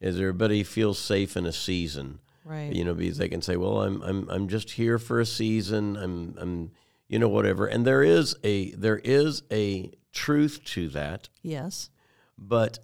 [0.00, 2.72] is everybody feels safe in a season Right.
[2.72, 5.96] you know because they can say well i'm i'm i'm just here for a season.
[5.96, 6.70] I'm i'm
[7.08, 7.66] you know whatever.
[7.66, 11.28] And there is a there is a truth to that.
[11.42, 11.90] Yes.
[12.38, 12.78] but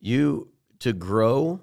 [0.00, 0.48] you
[0.80, 1.60] to grow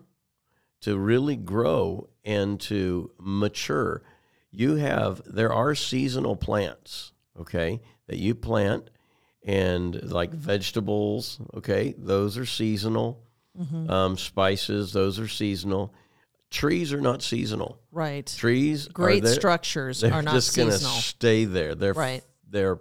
[0.81, 4.01] to really grow and to mature
[4.51, 8.89] you have there are seasonal plants okay that you plant
[9.43, 13.21] and like vegetables okay those are seasonal.
[13.89, 15.93] Um, spices those are seasonal
[16.51, 18.25] trees are not seasonal Right.
[18.27, 22.23] trees are Great there- structures they're not just gonna stay there they're Right.
[22.49, 22.77] they're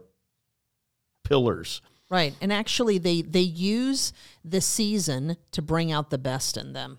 [1.25, 2.35] pillars Right.
[2.41, 4.13] And actually they they use
[4.45, 6.99] the season to bring out the best in them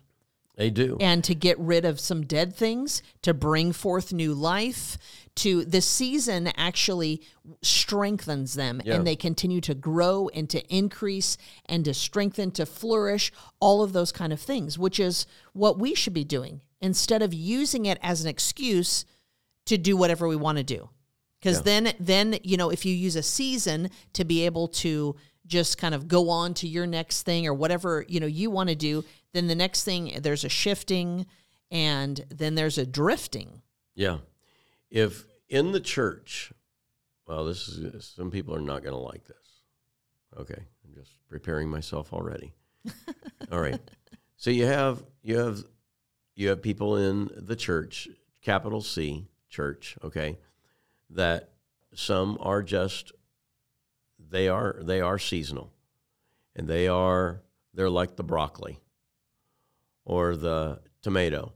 [0.61, 4.97] they do and to get rid of some dead things, to bring forth new life,
[5.35, 7.21] to the season actually
[7.61, 8.95] strengthens them Yeah.
[8.95, 13.93] and they continue to grow and to increase and to strengthen, to flourish, all of
[13.93, 17.97] those kind of things, which is what we should be doing instead of using it
[18.01, 19.05] as an excuse
[19.65, 20.89] to do whatever we want to do.
[21.39, 21.63] Because Yeah.
[21.63, 25.15] then, then you know, if you use a season to be able to
[25.51, 28.69] just kind of go on to your next thing or whatever you know you want
[28.69, 31.25] to do, then the next thing there's a shifting,
[31.69, 33.61] and then there's a drifting.
[33.93, 34.19] Yeah.
[34.89, 36.53] If in the church,
[37.27, 39.37] well, this is some people are not going to like this.
[40.39, 42.53] Okay, I'm just preparing myself already.
[43.51, 43.79] All right.
[44.37, 45.63] So you have you have
[46.35, 48.07] you have people in the church,
[48.41, 50.39] capital C, church, okay,
[51.09, 51.49] that
[51.93, 53.11] some are just
[54.31, 55.71] they are they are seasonal.
[56.55, 57.41] And they are
[57.73, 58.79] they're like the broccoli
[60.03, 61.53] or the tomato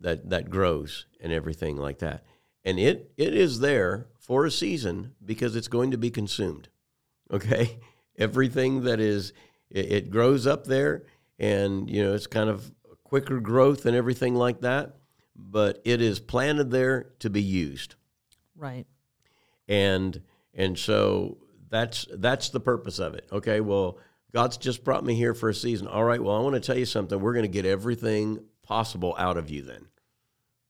[0.00, 2.24] that that grows and everything like that.
[2.64, 6.68] And it it is there for a season because it's going to be consumed.
[7.32, 7.78] Okay?
[8.18, 9.32] Everything that is
[9.70, 11.04] it, it grows up there
[11.38, 12.72] and you know it's kind of
[13.04, 14.96] quicker growth and everything like that,
[15.36, 17.94] but it is planted there to be used.
[18.56, 18.86] Right.
[19.68, 20.22] And
[20.54, 21.38] and so
[21.70, 23.26] that's that's the purpose of it.
[23.32, 23.98] Okay, well,
[24.32, 25.86] God's just brought me here for a season.
[25.86, 27.20] All right, well, I want to tell you something.
[27.20, 29.86] We're going to get everything possible out of you then.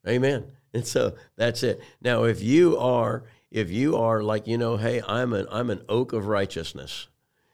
[0.08, 0.46] Amen.
[0.72, 1.80] And so that's it.
[2.00, 5.82] Now, if you are if you are like, you know, hey, I'm an I'm an
[5.88, 7.08] oak of righteousness.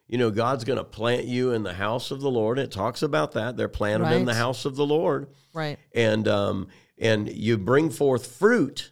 [0.07, 2.61] You know, God's going to plant you in the house of the Lord.
[2.61, 3.57] It talks about that.
[3.57, 5.79] They're planted in the house of the Lord Right.
[5.95, 8.91] and um, and you bring forth fruit,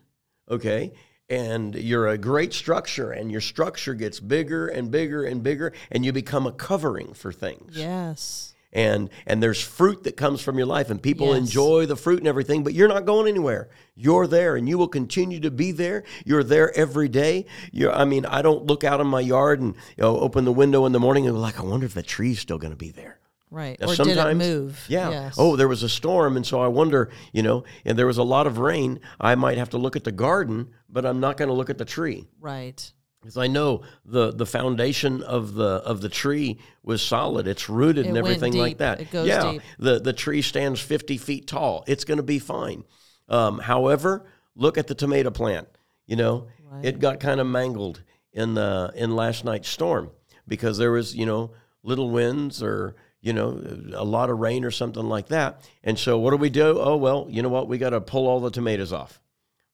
[0.51, 0.93] okay,
[1.29, 6.05] and you're a great structure, and your structure gets bigger and bigger and bigger, and
[6.05, 7.77] you become a covering for things.
[7.77, 8.51] Yes.
[8.73, 11.39] And and there's fruit that comes from your life, and people Yes.
[11.39, 13.69] enjoy the fruit and everything, but you're not going anywhere.
[13.95, 16.03] You're there, and you will continue to be there.
[16.25, 17.47] You're there every day.
[17.71, 20.53] You're, I mean, I don't look out in my yard and you know, open the
[20.53, 22.77] window in the morning and be like, I wonder if the tree's still going to
[22.77, 23.21] be there.
[23.55, 23.79] Right.
[23.81, 24.85] Now, or did it sometimes- move?
[24.89, 25.11] Yeah.
[25.11, 25.37] Yes.
[25.39, 28.23] Oh, there was a storm, and so I wonder, you know, and there was a
[28.25, 28.99] lot of rain.
[29.21, 31.79] I might have to look at the garden, but I'm not going to look at
[31.79, 32.93] the tree Right.
[33.21, 37.47] because I know the the foundation of the of the tree was solid.
[37.47, 39.01] It's rooted It and everything like that.
[39.01, 39.53] It goes yeah.
[39.53, 39.63] deep.
[39.79, 41.85] The the tree stands 50 feet tall.
[41.87, 42.83] It's going to be fine.
[43.29, 45.69] Um, however, look at the tomato plant.
[46.07, 46.49] You know,
[46.83, 50.11] it got kind of mangled in the in last night's storm
[50.49, 53.59] because there was you know little winds or you know
[53.95, 55.67] a lot of rain or something like that.
[55.83, 56.79] And so what do we do?
[56.79, 57.69] Oh well, you know what?
[57.69, 59.19] We got to pull all the tomatoes off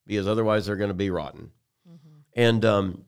[0.06, 1.50] because otherwise they're going to be rotten.
[2.34, 3.04] And um,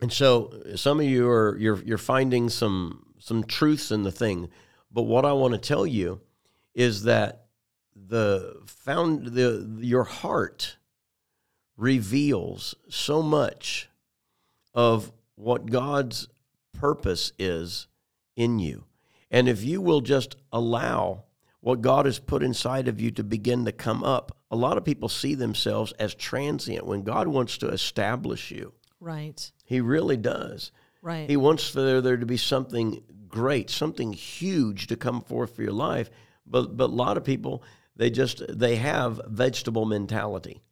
[0.00, 4.50] and so some of you are you're you're finding some some truths in the thing,
[4.92, 6.20] but what I want to tell you
[6.72, 7.46] is that
[7.96, 10.76] the found the your heart
[11.76, 13.88] reveals so much
[14.74, 16.28] of what God's
[16.72, 17.88] purpose is
[18.36, 18.85] in you.
[19.36, 21.24] And if you will just allow
[21.60, 24.84] what God has put inside of you to begin to come up, a lot of
[24.86, 28.72] people see themselves as transient when God wants to establish you.
[28.98, 29.52] Right.
[29.66, 30.72] He really does.
[31.02, 31.28] Right.
[31.28, 35.62] He wants for there, there to be something great, something huge to come forth for
[35.62, 36.08] your life.
[36.46, 37.62] But but a lot of people
[37.94, 40.62] they just they have vegetable mentality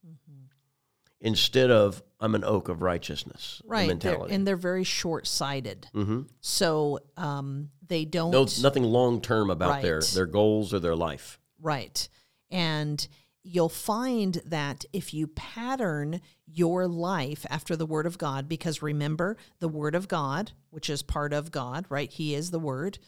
[1.20, 3.80] instead of I'm an oak of righteousness right.
[3.80, 4.34] They're- mentality.
[4.34, 5.88] and they're very short sighted.
[5.92, 8.30] hmm So um, they don't.
[8.30, 11.38] No, nothing long term about their their goals or their life.
[11.60, 12.08] Right.
[12.50, 13.06] And
[13.42, 19.36] you'll find that if you pattern your life after the Word of God, because remember,
[19.60, 22.10] the Word of God, which is part of God, right?
[22.10, 22.98] He is the Word.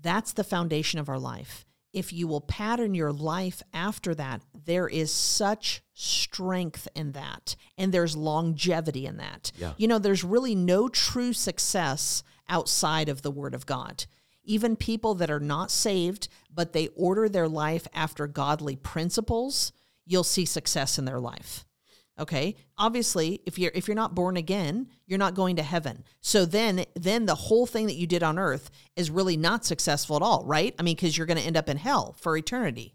[0.00, 1.64] That's the foundation of our life.
[1.92, 7.92] If you will pattern your life after that, there is such strength in that, and
[7.92, 9.52] there's longevity in that.
[9.58, 9.74] Yeah.
[9.76, 14.06] You know, there's really no true success outside of the Word of God
[14.44, 19.72] even people that are not saved, but they order their life after godly principles,
[20.04, 21.64] you'll see success in their life.
[22.18, 22.56] Okay?
[22.76, 26.04] Obviously, if you're if you're not born again, you're not going to heaven.
[26.20, 30.16] So then then the whole thing that you did on earth is really not successful
[30.16, 30.74] at all, right?
[30.78, 32.94] I mean, cuz you're going to end up in hell for eternity.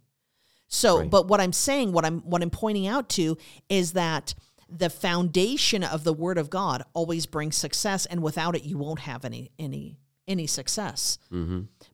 [0.68, 1.10] So, Right.
[1.10, 3.38] but what I'm saying, what I'm what I'm pointing out to
[3.70, 4.36] is that
[4.70, 9.00] the foundation of the word of God always brings success and without it you won't
[9.00, 11.18] have any any any success.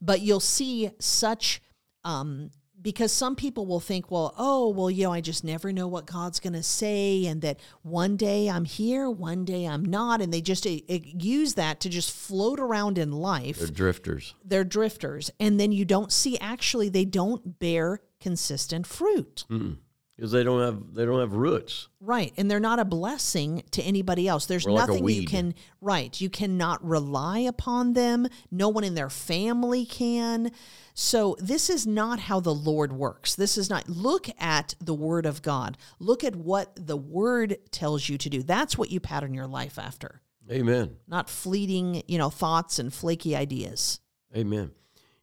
[0.01, 1.61] But you'll see such
[2.03, 2.49] um
[2.81, 6.05] because some people will think well oh well you know i just never know what
[6.05, 10.33] god's going to say and that one day i'm here one day i'm not and
[10.33, 13.57] they just uh, uh, use that to just float around in life.
[13.59, 14.33] They're drifters.
[14.43, 15.31] they're drifters.
[15.39, 19.45] And then you don't see actually they don't bear consistent fruit
[20.23, 21.89] Because they don't have they don't have roots.
[21.99, 22.31] Right.
[22.37, 24.45] And they're not a blessing to anybody else.
[24.45, 26.21] There's We're nothing that you can, right.
[26.21, 28.27] You cannot rely upon them.
[28.49, 30.51] No one in their family can.
[30.93, 33.35] So this is not how the Lord works.
[33.35, 35.77] This is not, look at the Word of God.
[35.99, 38.41] Look at what the Word tells you to do.
[38.41, 40.95] That's what you pattern your life after, Amen.
[41.05, 43.99] not fleeting, you know, thoughts and flaky ideas.
[44.33, 44.71] Amen.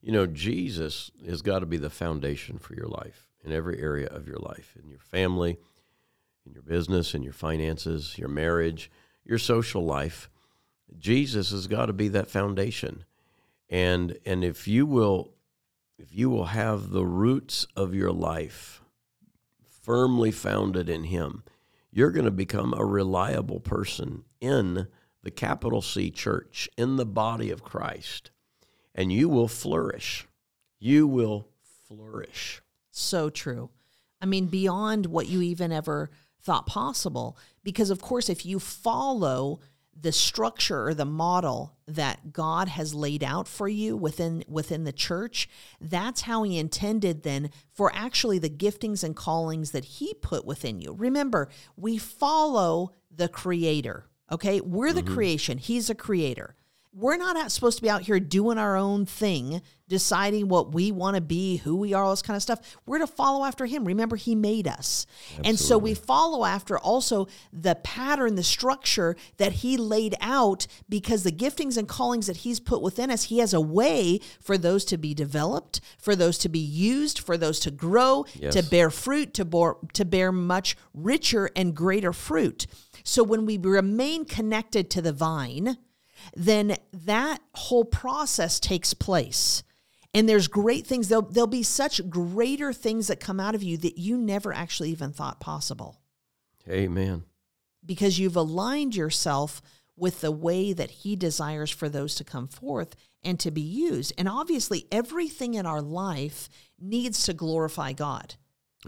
[0.02, 4.06] You know, Jesus has got to be the foundation for your life in every area
[4.06, 5.58] of your life, in your family,
[6.46, 8.90] in your business, in your finances, your marriage,
[9.24, 10.30] your social life.
[10.98, 13.04] Jesus has got to be that foundation.
[13.68, 15.32] And and if you will
[15.98, 18.82] if you will have the roots of your life
[19.82, 21.44] firmly founded in him,
[21.90, 24.88] you're going to become a reliable person in
[25.22, 28.30] the capital C church, in the body of Christ
[28.94, 30.26] and you will flourish.
[30.78, 31.48] You will
[31.88, 32.62] flourish.
[32.90, 33.70] So true.
[34.20, 36.10] I mean, beyond what you even ever
[36.42, 37.36] thought possible.
[37.62, 39.60] Because, of course, if you follow
[39.98, 44.92] the structure or the model that God has laid out for you within within the
[44.92, 45.48] church,
[45.80, 50.80] that's how he intended then for actually the giftings and callings that he put within
[50.80, 50.94] you.
[50.94, 54.06] Remember, we follow the creator.
[54.32, 54.60] Okay?
[54.60, 55.14] We're the mm-hmm.
[55.14, 55.58] creation.
[55.58, 56.54] He's a creator.
[56.92, 61.14] We're not supposed to be out here doing our own thing, deciding what we want
[61.14, 62.76] to be, who we are, all this kind of stuff.
[62.84, 63.84] We're to follow after him.
[63.84, 65.06] Remember, he made us.
[65.44, 71.22] And so we follow after also the pattern, the structure that he laid out because
[71.22, 74.84] the giftings and callings that he's put within us, he has a way for those
[74.86, 78.54] to be developed, for those to be used, for those to grow, Yes.
[78.54, 82.66] to bear fruit, to, bore, to bear much richer and greater fruit.
[83.04, 85.78] So when we remain connected to the vine,
[86.34, 89.62] then that whole process takes place.
[90.12, 91.08] And there's great things.
[91.08, 94.90] There'll, there'll be such greater things that come out of you that you never actually
[94.90, 96.00] even thought possible
[96.68, 97.22] Amen.
[97.84, 99.62] because you've aligned yourself
[99.96, 104.12] with the way that He desires for those to come forth and to be used.
[104.18, 106.48] And obviously, everything in our life
[106.80, 108.34] needs to glorify God.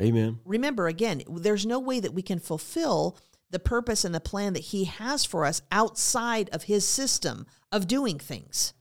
[0.00, 0.40] Amen.
[0.44, 3.18] Remember, again, there's no way that we can fulfill
[3.52, 7.86] the purpose and the plan that He has for us outside of His system of
[7.86, 8.74] doing things.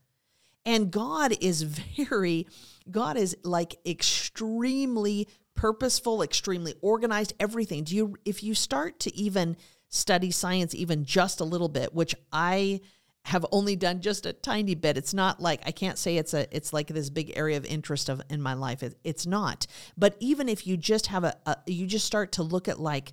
[0.65, 2.47] And God is very,
[2.89, 7.83] God is like extremely purposeful, extremely organized, everything.
[7.83, 9.57] Do you, if you start to even
[9.89, 12.81] study science even just a little bit, which I
[13.25, 14.97] have only done just a tiny bit.
[14.97, 18.09] It's not like I can't say it's a it's like this big area of interest
[18.09, 18.81] of in my life.
[18.81, 19.67] It, it's not.
[19.95, 23.11] But even if you just have a, a you just start to look at like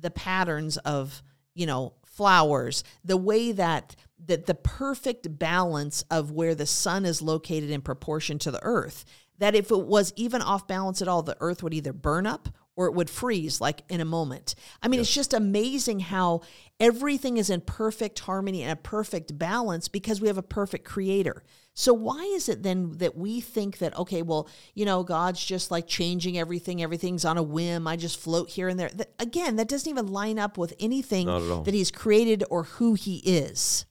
[0.00, 1.22] the patterns of
[1.54, 7.22] you know flowers, the way that that the perfect balance of where the sun is
[7.22, 9.04] located in proportion to the earth.
[9.38, 12.50] That if it was even off balance at all, the earth would either burn up
[12.76, 14.54] or it would freeze like in a moment.
[14.82, 16.42] I mean, it's just amazing how
[16.78, 21.42] everything is in perfect harmony and a perfect balance because we have a perfect creator.
[21.74, 25.70] So why is it then that we think that okay, well, you know, God's just
[25.70, 28.90] like changing everything, everything's on a whim, I just float here and there.
[28.90, 31.62] That, again, that doesn't even line up with anything Not at all.
[31.62, 33.86] that he's created or who he is.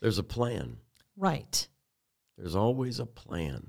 [0.00, 0.78] There's a plan.
[1.16, 1.68] Right.
[2.38, 3.68] There's always a plan.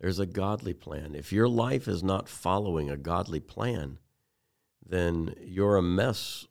[0.00, 1.14] There's a godly plan.
[1.14, 3.98] If your life is not following a godly plan,
[4.84, 6.46] then you're a mess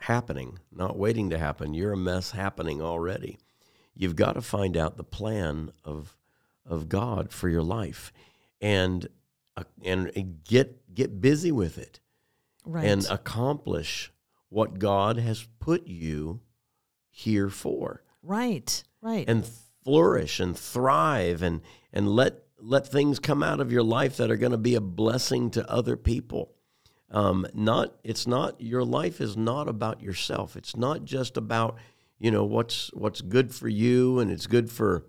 [0.00, 1.74] happening, not waiting to happen.
[1.74, 3.38] You're a mess happening already.
[3.94, 6.16] You've got to find out the plan of
[6.66, 8.12] of God for your life,
[8.60, 9.06] and
[9.56, 12.00] uh, and get get busy with it.
[12.66, 12.86] Right.
[12.86, 14.10] and accomplish
[14.48, 16.40] what God has put you
[17.10, 18.82] here for right.
[19.02, 19.28] Right.
[19.28, 19.46] and
[19.84, 21.60] flourish and thrive and
[21.92, 24.80] and let let things come out of your life that are going to be a
[24.80, 26.52] blessing to other people.
[27.10, 30.56] Um, not it's not your life is not about yourself.
[30.56, 31.76] It's not just about
[32.18, 35.04] you know what's what's good for you and it's good for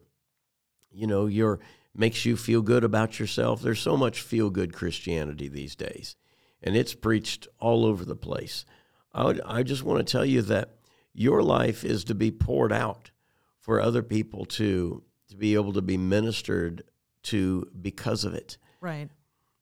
[0.91, 1.59] you know your
[1.95, 3.61] makes you feel good about yourself.
[3.61, 6.15] There's so much feel good Christianity these days,
[6.61, 8.65] and it's preached all over the place.
[9.13, 10.75] I would, I just want to tell you that
[11.13, 13.11] your life is to be poured out
[13.59, 16.83] for other people to to be able to be ministered
[17.23, 18.57] to because of it.
[18.81, 19.09] right.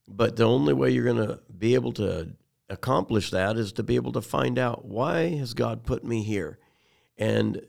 [0.05, 2.33] But the only way you're going to be able to
[2.69, 6.59] accomplish that is to be able to find out why has God put me here,
[7.18, 7.61] and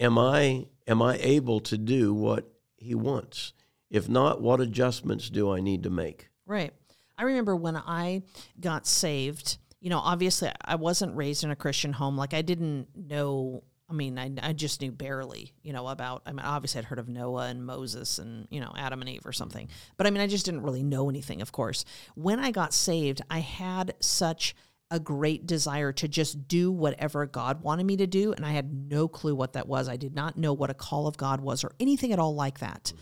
[0.00, 3.52] am I am I able to do what He wants?
[3.90, 6.28] If not, what adjustments do I need to make?
[6.46, 6.72] Right.
[7.16, 8.22] I remember when I
[8.60, 12.16] got saved, you know, obviously I wasn't raised in a Christian home.
[12.16, 16.32] Like I didn't know, I mean, I, I just knew barely, you know, about, I
[16.32, 19.32] mean, obviously I'd heard of Noah and Moses and, you know, Adam and Eve or
[19.32, 19.68] something.
[19.96, 21.84] But I mean, I just didn't really know anything, of course.
[22.14, 24.54] When I got saved, I had such
[24.90, 28.32] a great desire to just do whatever God wanted me to do.
[28.32, 29.88] And I had no clue what that was.
[29.88, 32.60] I did not know what a call of God was or anything at all like
[32.60, 32.92] that.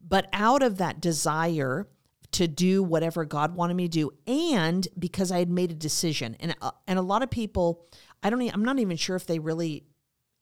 [0.00, 1.88] But out of that desire
[2.32, 6.36] to do whatever God wanted me to do, and because I had made a decision,
[6.40, 7.86] and uh, and a lot of people,
[8.22, 9.84] I don't, I'm not even sure if they really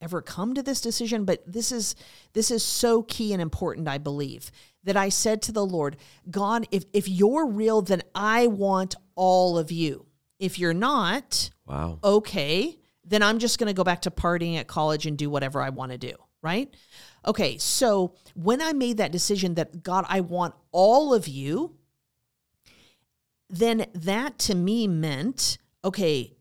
[0.01, 1.94] ever come to this decision, but this is
[2.32, 3.88] this is so key and important.
[3.88, 4.51] I believe
[4.84, 5.96] that I said to the Lord,
[6.30, 10.07] God, if if you're real, then I want all of you.
[10.41, 12.01] If you're not, Wow.
[12.03, 15.61] okay, then I'm just going to go back to partying at college and do whatever
[15.61, 16.74] I want to do, right?
[17.26, 21.76] Okay, so when I made that decision that God, I want all of you,
[23.49, 26.32] then that to me meant, okay,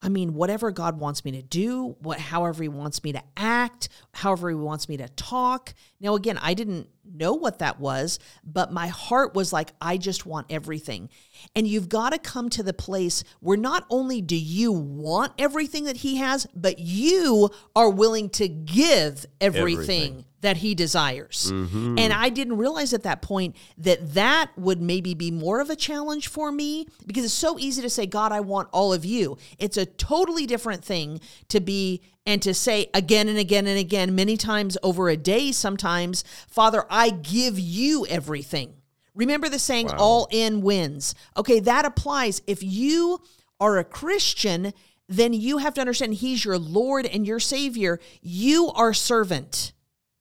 [0.00, 3.88] I mean, whatever God wants me to do, what however he wants me to act,
[4.12, 5.74] however he wants me to talk.
[5.98, 10.26] Now again, I didn't know what that was, but my heart was like I just
[10.26, 11.08] want everything.
[11.54, 15.84] And you've got to come to the place where not only do you want everything
[15.84, 20.24] that he has, but you are willing to give everything, Everything.
[20.40, 21.50] That he desires.
[21.52, 21.98] Mm-hmm.
[21.98, 25.76] And I didn't realize at that point that that would maybe be more of a
[25.76, 29.36] challenge for me because it's so easy to say, God, I want all of you.
[29.58, 34.14] It's a totally different thing to be and to say again and again and again,
[34.14, 38.74] many times over a day, sometimes, Father, I give you everything.
[39.14, 41.14] Remember the saying, all in wins.
[41.36, 42.40] Okay, that applies.
[42.46, 43.20] If you
[43.58, 44.72] are a Christian,
[45.08, 47.98] then you have to understand He's your Lord and your Savior.
[48.20, 49.72] You are servant.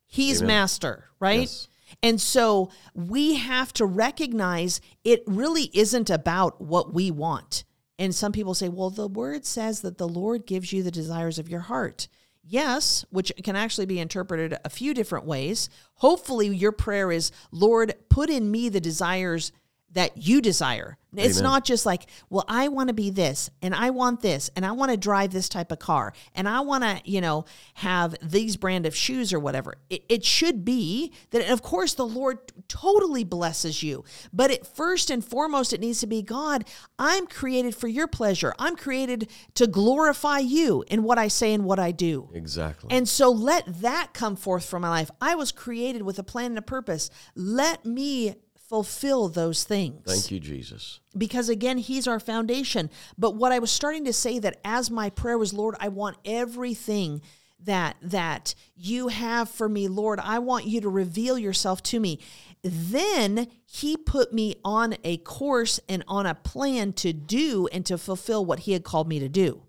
[0.08, 1.42] He's master, right?
[1.42, 1.68] Yes.
[2.02, 7.64] And so we have to recognize it really isn't about what we want.
[8.00, 11.40] And some people say, well, the word says that the Lord gives you the desires
[11.40, 12.08] of your heart.
[12.44, 15.70] Yes, which can actually be interpreted a few different ways.
[15.96, 19.52] Hopefully, your prayer is, Lord, put in me the desires
[19.98, 20.96] that you desire.
[21.16, 21.52] It's Amen.
[21.52, 24.74] not just like, well, I want to be this and I want this and I
[24.74, 27.46] want to drive this type of car and I want to, you know,
[27.76, 29.76] have these brand of shoes or whatever.
[29.90, 32.38] It, it should be that, of course, the Lord
[32.68, 34.04] totally blesses you.
[34.32, 36.66] But it first and foremost, it needs to be God,
[37.00, 38.54] I'm created for your pleasure.
[38.60, 42.30] I'm created to glorify you in what I say and what I do.
[42.36, 42.92] Exactly.
[42.92, 45.10] And so let that come forth from my life.
[45.20, 47.10] I was created with a plan and a purpose.
[47.34, 48.36] Let me
[48.68, 50.02] fulfill those things.
[50.06, 51.00] Thank you, Jesus.
[51.18, 52.90] because again he's our foundation.
[53.18, 56.18] But what i was starting to say that as my prayer was lord i want
[56.26, 57.22] everything
[57.60, 62.20] that that you have for me lord i want you to reveal yourself to me.
[62.64, 67.98] Then he put me on a course and on a plan to do and to
[67.98, 69.62] fulfill what he had called me to do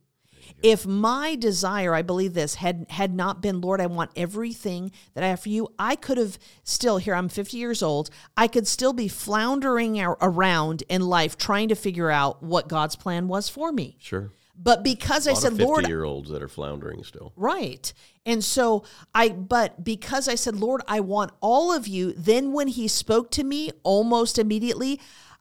[0.63, 5.23] if my desire i believe this had had not been lord i want everything that
[5.23, 8.67] i have for you i could have still here i'm 50 years old i could
[8.67, 13.71] still be floundering around in life trying to figure out what god's plan was for
[13.73, 14.33] me Sure.
[14.57, 17.33] but because i said lord fifty-year-olds that are floundering still.
[17.37, 17.93] Right.
[18.27, 18.85] And so
[19.15, 23.31] I, but because I said, Lord, I want all of you, then when he spoke
[23.31, 25.01] to me almost immediately,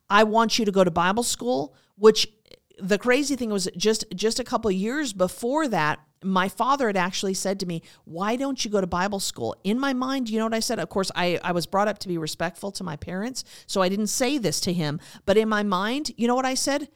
[0.09, 2.29] I want you to go to Bible school, which
[2.79, 7.33] the crazy thing was just, just a couple years before that, my father had actually
[7.33, 9.55] said to me, why don't you go to Bible school?
[9.63, 10.79] In my mind, you know what I said?
[10.79, 13.43] Of course, I, I was brought up to be respectful to my parents.
[13.67, 16.55] So I didn't say this to him, but in my mind, you know what I
[16.55, 16.89] said?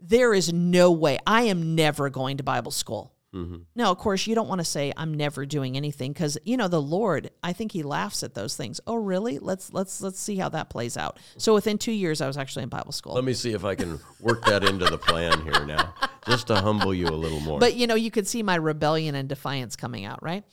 [0.00, 3.12] There is no way I am never going to Bible school.
[3.34, 3.64] Mhm.
[3.74, 6.68] Now, of course, you don't want to say I'm never doing anything because you know
[6.68, 7.30] the Lord.
[7.42, 8.80] I think He laughs at those things.
[8.86, 9.38] Oh, really?
[9.38, 11.18] Let's let's let's see how that plays out.
[11.38, 13.14] So within two years, I was actually in Bible school.
[13.14, 15.94] Let me see if I can work that into the plan here now,
[16.26, 17.58] just to humble you a little more.
[17.58, 20.44] But you know, you could see my rebellion and defiance coming out, right?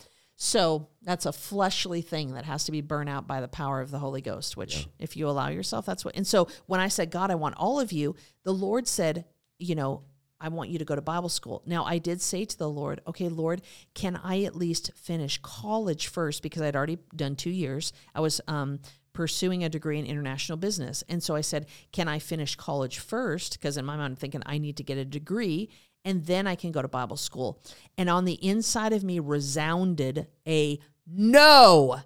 [0.41, 3.91] So that's a fleshly thing that has to be burnt out by the power of
[3.91, 6.15] the Holy Ghost, which if you allow yourself, that's what.
[6.15, 9.25] And so when I said, God, I want all of you, the Lord said,
[9.57, 10.03] you know,
[10.41, 11.61] I want you to go to Bible school.
[11.65, 13.61] Now, I did say to the Lord, okay, Lord,
[13.93, 16.41] can I at least finish college first?
[16.41, 17.91] Because I'd already done two years.
[18.15, 18.79] I was um,
[19.13, 21.03] pursuing a degree in international business.
[21.09, 23.59] And so I said, can I finish college first?
[23.59, 25.69] Because in my mind, I'm thinking I need to get a degree
[26.05, 27.61] and then I can go to Bible school.
[27.97, 31.99] And on the inside of me resounded a no.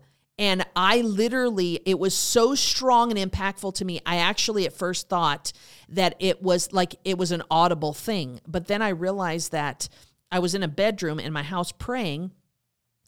[0.43, 4.01] And I literally, it was so strong and impactful to me.
[4.05, 5.53] I actually at first thought
[5.87, 8.41] that it was like it was an audible thing.
[8.45, 9.87] But then I realized that
[10.29, 12.31] I was in a bedroom in my house praying.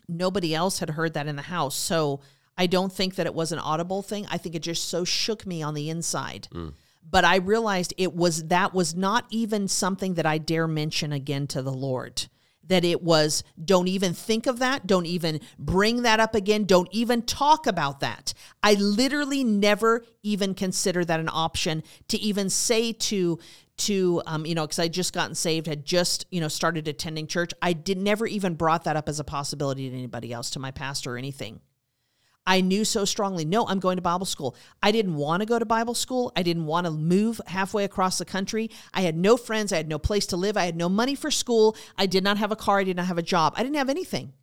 [0.07, 1.75] Nobody else had heard that in the house.
[1.75, 2.21] So
[2.57, 4.25] I don't think that it was an audible thing.
[4.31, 6.47] I think it just so shook me on the inside.
[6.53, 6.71] Mm.
[7.03, 11.47] But I realized it was that was not even something that I dare mention again
[11.47, 12.27] to the Lord.
[12.67, 14.87] That it was, don't even think of that.
[14.87, 16.65] Don't even bring that up again.
[16.65, 18.33] Don't even talk about that.
[18.63, 23.37] I literally never even considered that an option to even say to,
[23.77, 27.27] to um, you know, because I just gotten saved, had just, you know, started attending
[27.27, 27.51] church.
[27.61, 30.71] I did never even brought that up as a possibility to anybody else, to my
[30.71, 31.59] pastor or anything.
[32.47, 34.55] I knew so strongly, no, I'm going to Bible school.
[34.83, 36.31] I didn't want to go to Bible school.
[36.35, 38.69] I didn't want to move halfway across the country.
[38.93, 39.73] I had no friends.
[39.73, 40.55] I had no place to live.
[40.55, 41.75] I had no money for school.
[41.97, 42.79] I did not have a car.
[42.79, 43.53] I did not have a job.
[43.57, 44.33] I didn't have anything.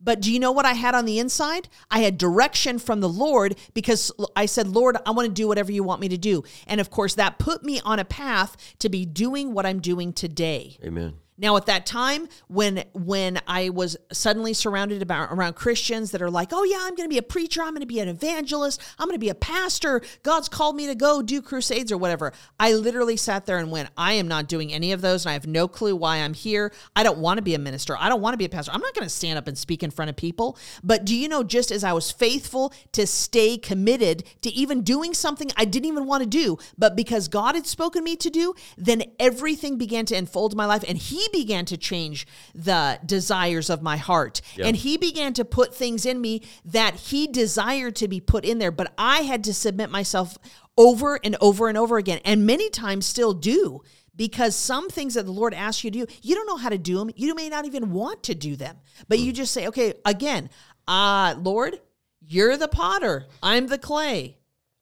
[0.00, 1.68] But do you know what I had on the inside?
[1.90, 5.72] I had direction from the Lord because I said, Lord, I want to do whatever
[5.72, 6.44] you want me to do.
[6.66, 10.12] And of course, that put me on a path to be doing what I'm doing
[10.12, 10.78] today.
[10.84, 11.14] Amen.
[11.40, 16.30] Now, at that time, when when I was suddenly surrounded about around Christians that are
[16.30, 17.62] like, "Oh yeah, I'm going to be a preacher.
[17.62, 18.80] I'm going to be an evangelist.
[18.98, 20.02] I'm going to be a pastor.
[20.24, 23.88] God's called me to go do crusades or whatever." I literally sat there and went,
[23.96, 26.72] "I am not doing any of those, and I have no clue why I'm here.
[26.96, 27.96] I don't want to be a minister.
[27.96, 28.72] I don't want to be a pastor.
[28.72, 31.28] I'm not going to stand up and speak in front of people." But do you
[31.28, 35.86] know, just as I was faithful to stay committed to even doing something I didn't
[35.86, 40.04] even want to do, but because God had spoken me to do, then everything began
[40.06, 44.40] to unfold in my life, and He began to change the desires of my heart.
[44.66, 48.58] And he began to put things in me that he desired to be put in
[48.58, 50.36] there, but I had to submit myself
[50.76, 53.82] over and over and over again, and many times still do.
[54.14, 56.78] Because some things that the Lord asks you to do, you don't know how to
[56.78, 57.08] do them.
[57.14, 58.78] You may not even want to do them.
[59.06, 60.50] But you just say, okay, again,
[60.88, 61.78] uh, Lord,
[62.20, 63.26] you're the potter.
[63.44, 64.37] I'm the clay.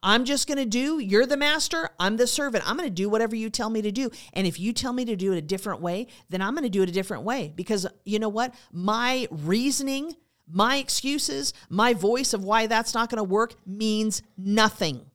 [0.06, 2.62] I'm just going to do, you're the master, I'm the servant.
[2.64, 4.12] I'm going to do whatever you tell me to do.
[4.34, 6.70] And if you tell me to do it a different way, then I'm going to
[6.70, 7.52] do it a different way.
[7.56, 8.54] Because you know what?
[8.70, 10.14] My reasoning,
[10.48, 15.06] my excuses, my voice of why that's not going to work means nothing.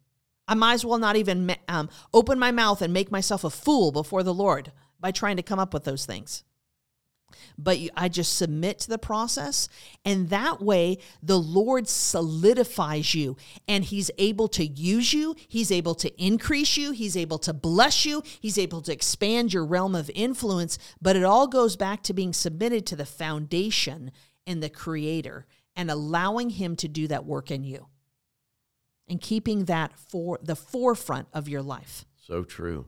[0.46, 3.94] I might as well not even um, open my mouth and make myself a fool
[3.94, 6.44] before the Lord by trying to come up with those things
[7.58, 9.68] but I just submit to the process.
[10.06, 15.36] And that way, the Lord solidifies you and He's able to use you.
[15.48, 16.92] He's able to increase you.
[16.92, 18.24] He's able to bless you.
[18.40, 20.78] He's able to expand your realm of influence.
[21.02, 24.12] But it all goes back to being submitted to the foundation
[24.48, 27.88] and the Creator and allowing Him to do that work in you
[29.08, 32.06] and keeping that for the forefront of your life.
[32.18, 32.86] So true.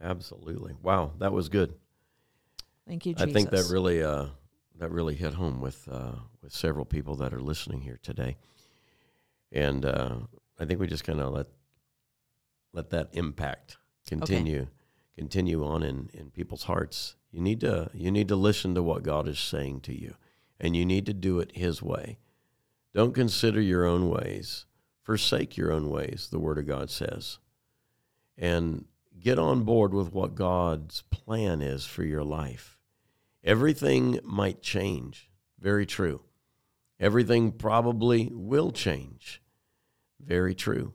[0.00, 0.74] Absolutely.
[0.82, 1.74] Wow, that was good.
[2.88, 3.28] Thank you, Jesus.
[3.28, 4.26] I think that really uh,
[4.78, 6.12] that really hit home with uh,
[6.42, 8.38] with several people that are listening here today,
[9.52, 10.16] and uh,
[10.58, 11.46] I think we just kind of let
[12.72, 13.76] let that impact
[14.06, 14.68] continue
[15.16, 17.16] continue on in, in people's hearts.
[17.30, 20.14] You need to you need to listen to what God is saying to you,
[20.58, 22.18] and you need to do it His way.
[22.94, 24.64] Don't consider your own ways.
[25.02, 26.28] Forsake your own ways.
[26.30, 27.38] The Word of God says,
[28.36, 28.86] and
[29.20, 32.77] get on board with what God's plan is for your life.
[33.48, 35.30] Everything might change.
[35.58, 36.20] Very true.
[37.00, 39.40] Everything probably will change.
[40.20, 40.92] Very true.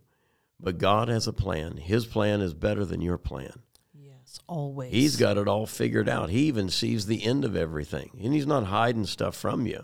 [0.60, 1.78] But God has a plan.
[1.78, 3.54] His plan is better than your plan.
[3.91, 4.93] Yes, always.
[4.93, 6.30] He's got it all figured out.
[6.30, 8.12] He even sees the end of everything.
[8.24, 9.84] And He's not hiding stuff from you.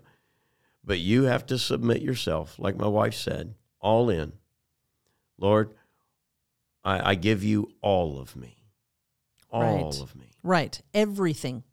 [0.83, 4.33] But you have to submit yourself, like my wife said, all in.
[5.39, 5.73] Lord,
[6.83, 8.57] I, I give you all of me.
[9.51, 9.99] All Right.
[10.01, 10.29] of me.
[10.43, 10.79] right.
[10.93, 11.63] Everything.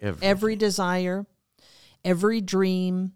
[0.00, 0.28] Everything.
[0.28, 1.26] every desire,
[2.04, 3.12] every dream,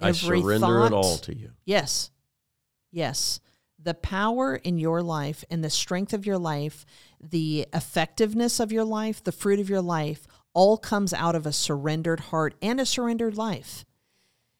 [0.00, 0.86] I every surrender thought.
[0.86, 1.52] it all to you.
[1.64, 2.10] Yes.
[2.90, 3.40] Yes.
[3.78, 6.84] The power in your life and the strength of your life,
[7.20, 11.52] the effectiveness of your life, the fruit of your life, all comes out of a
[11.52, 13.84] surrendered heart and a surrendered life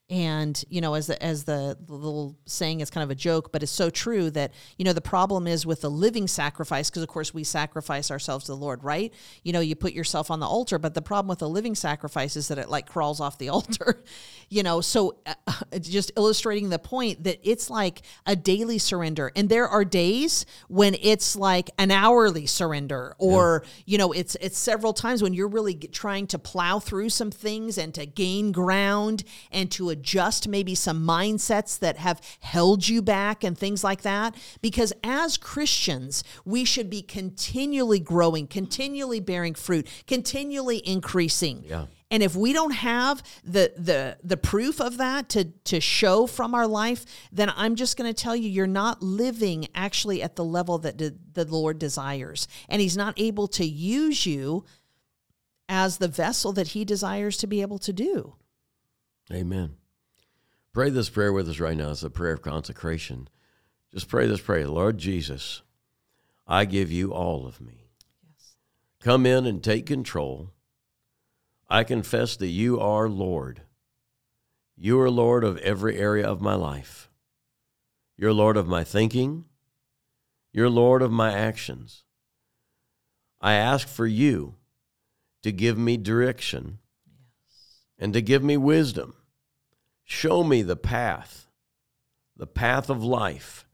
[0.08, 3.50] and you know as the as the, the little saying is kind of a joke
[3.50, 7.02] but it's so true that you know the problem is with the living sacrifice because
[7.02, 10.38] of course we sacrifice ourselves to the lord right you know you put yourself on
[10.38, 13.36] the altar but the problem with the living sacrifice is that it like crawls off
[13.38, 14.04] the altar
[14.48, 19.48] you know so uh, just illustrating the point that it's like a daily surrender and
[19.48, 23.82] there are days when it's like an hourly surrender or yeah.
[23.86, 27.76] you know it's it's several times when you're really trying to plow through some things
[27.76, 33.42] and to gain ground and to adjust maybe some mindsets that have held you back
[33.42, 34.34] and things like that.
[34.60, 41.64] Because as Christians, we should be continually growing, continually bearing fruit, continually increasing.
[41.66, 41.86] Yeah.
[42.10, 46.54] And if we don't have the the the proof of that to to show from
[46.54, 50.44] our life, then I'm just going to tell you you're not living actually at the
[50.44, 52.46] level that de- the Lord desires.
[52.68, 54.64] And he's not able to use you
[55.68, 58.36] as the vessel that he desires to be able to do.
[59.32, 59.74] Amen.
[60.76, 61.92] Pray this prayer with us right now.
[61.92, 63.30] It's a prayer of consecration.
[63.94, 65.62] Just pray this prayer Lord Jesus,
[66.46, 67.88] I give you all of me.
[68.22, 68.56] Yes.
[69.00, 70.52] Come in and take control.
[71.66, 73.62] I confess that you are Lord.
[74.76, 77.08] You are Lord of every area of my life.
[78.18, 79.46] You're Lord of my thinking.
[80.52, 82.04] You're Lord of my actions.
[83.40, 84.56] I ask for you
[85.42, 87.80] to give me direction yes.
[87.98, 89.15] and to give me wisdom
[90.08, 91.48] Show me the path,
[92.36, 93.66] the path of life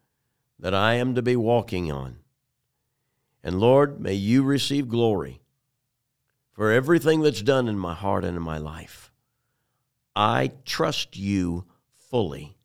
[0.59, 2.21] that I am to be walking on.
[3.45, 5.43] And Lord, may you receive glory
[6.53, 9.13] for everything that's done in my heart and in my life.
[10.17, 12.57] I trust you fully,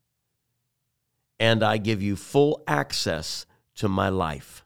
[1.38, 3.45] and I give you full access
[3.76, 4.63] to my life.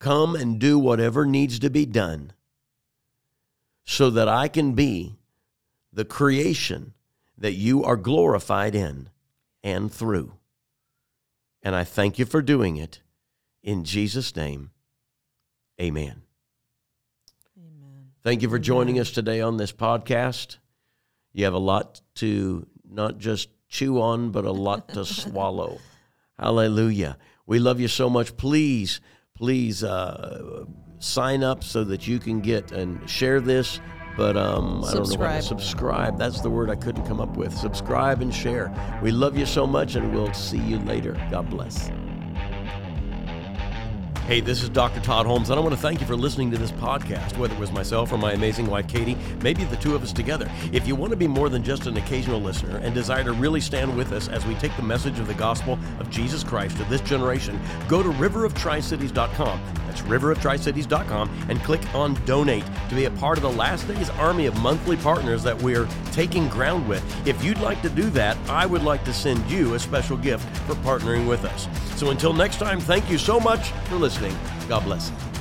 [0.00, 2.32] Come and do whatever needs to be done
[3.84, 5.14] so that I can be
[5.92, 6.94] the creation
[7.38, 9.10] that you are glorified in
[9.62, 10.34] and through.
[11.62, 13.00] And I thank you for doing it.
[13.62, 14.70] In Jesus' name,
[15.80, 16.22] amen.
[17.56, 18.10] Amen.
[18.22, 20.58] Thank you for joining us today on this podcast.
[21.32, 25.78] You have a lot to not just chew on, but a lot to swallow.
[26.38, 27.16] Hallelujah.
[27.46, 28.36] We love you so much.
[28.36, 29.00] Please,
[29.34, 30.64] please uh,
[30.98, 33.80] sign up so that you can get and share this
[34.16, 36.18] but um, I don't know what subscribe.
[36.18, 37.56] That's the word I couldn't come up with.
[37.56, 38.72] Subscribe and share.
[39.02, 41.12] We love you so much, and we'll see you later.
[41.30, 41.90] God bless.
[44.26, 45.00] Hey, this is Dr.
[45.00, 47.60] Todd Holmes, and I want to thank you for listening to this podcast, whether it
[47.60, 50.50] was myself or my amazing wife, Katie, maybe the two of us together.
[50.72, 53.60] If you want to be more than just an occasional listener and desire to really
[53.60, 56.84] stand with us as we take the message of the gospel of Jesus Christ to
[56.84, 59.60] this generation, go to riveroftricities.com.
[59.88, 64.46] That's riveroftricities.com and click on donate to be a part of the last days army
[64.46, 67.04] of monthly partners that we're taking ground with.
[67.26, 70.44] If you'd like to do that, I would like to send you a special gift
[70.60, 71.68] for partnering with us.
[71.96, 74.36] So until next time, thank you so much for listening listening.
[74.68, 75.33] God bless.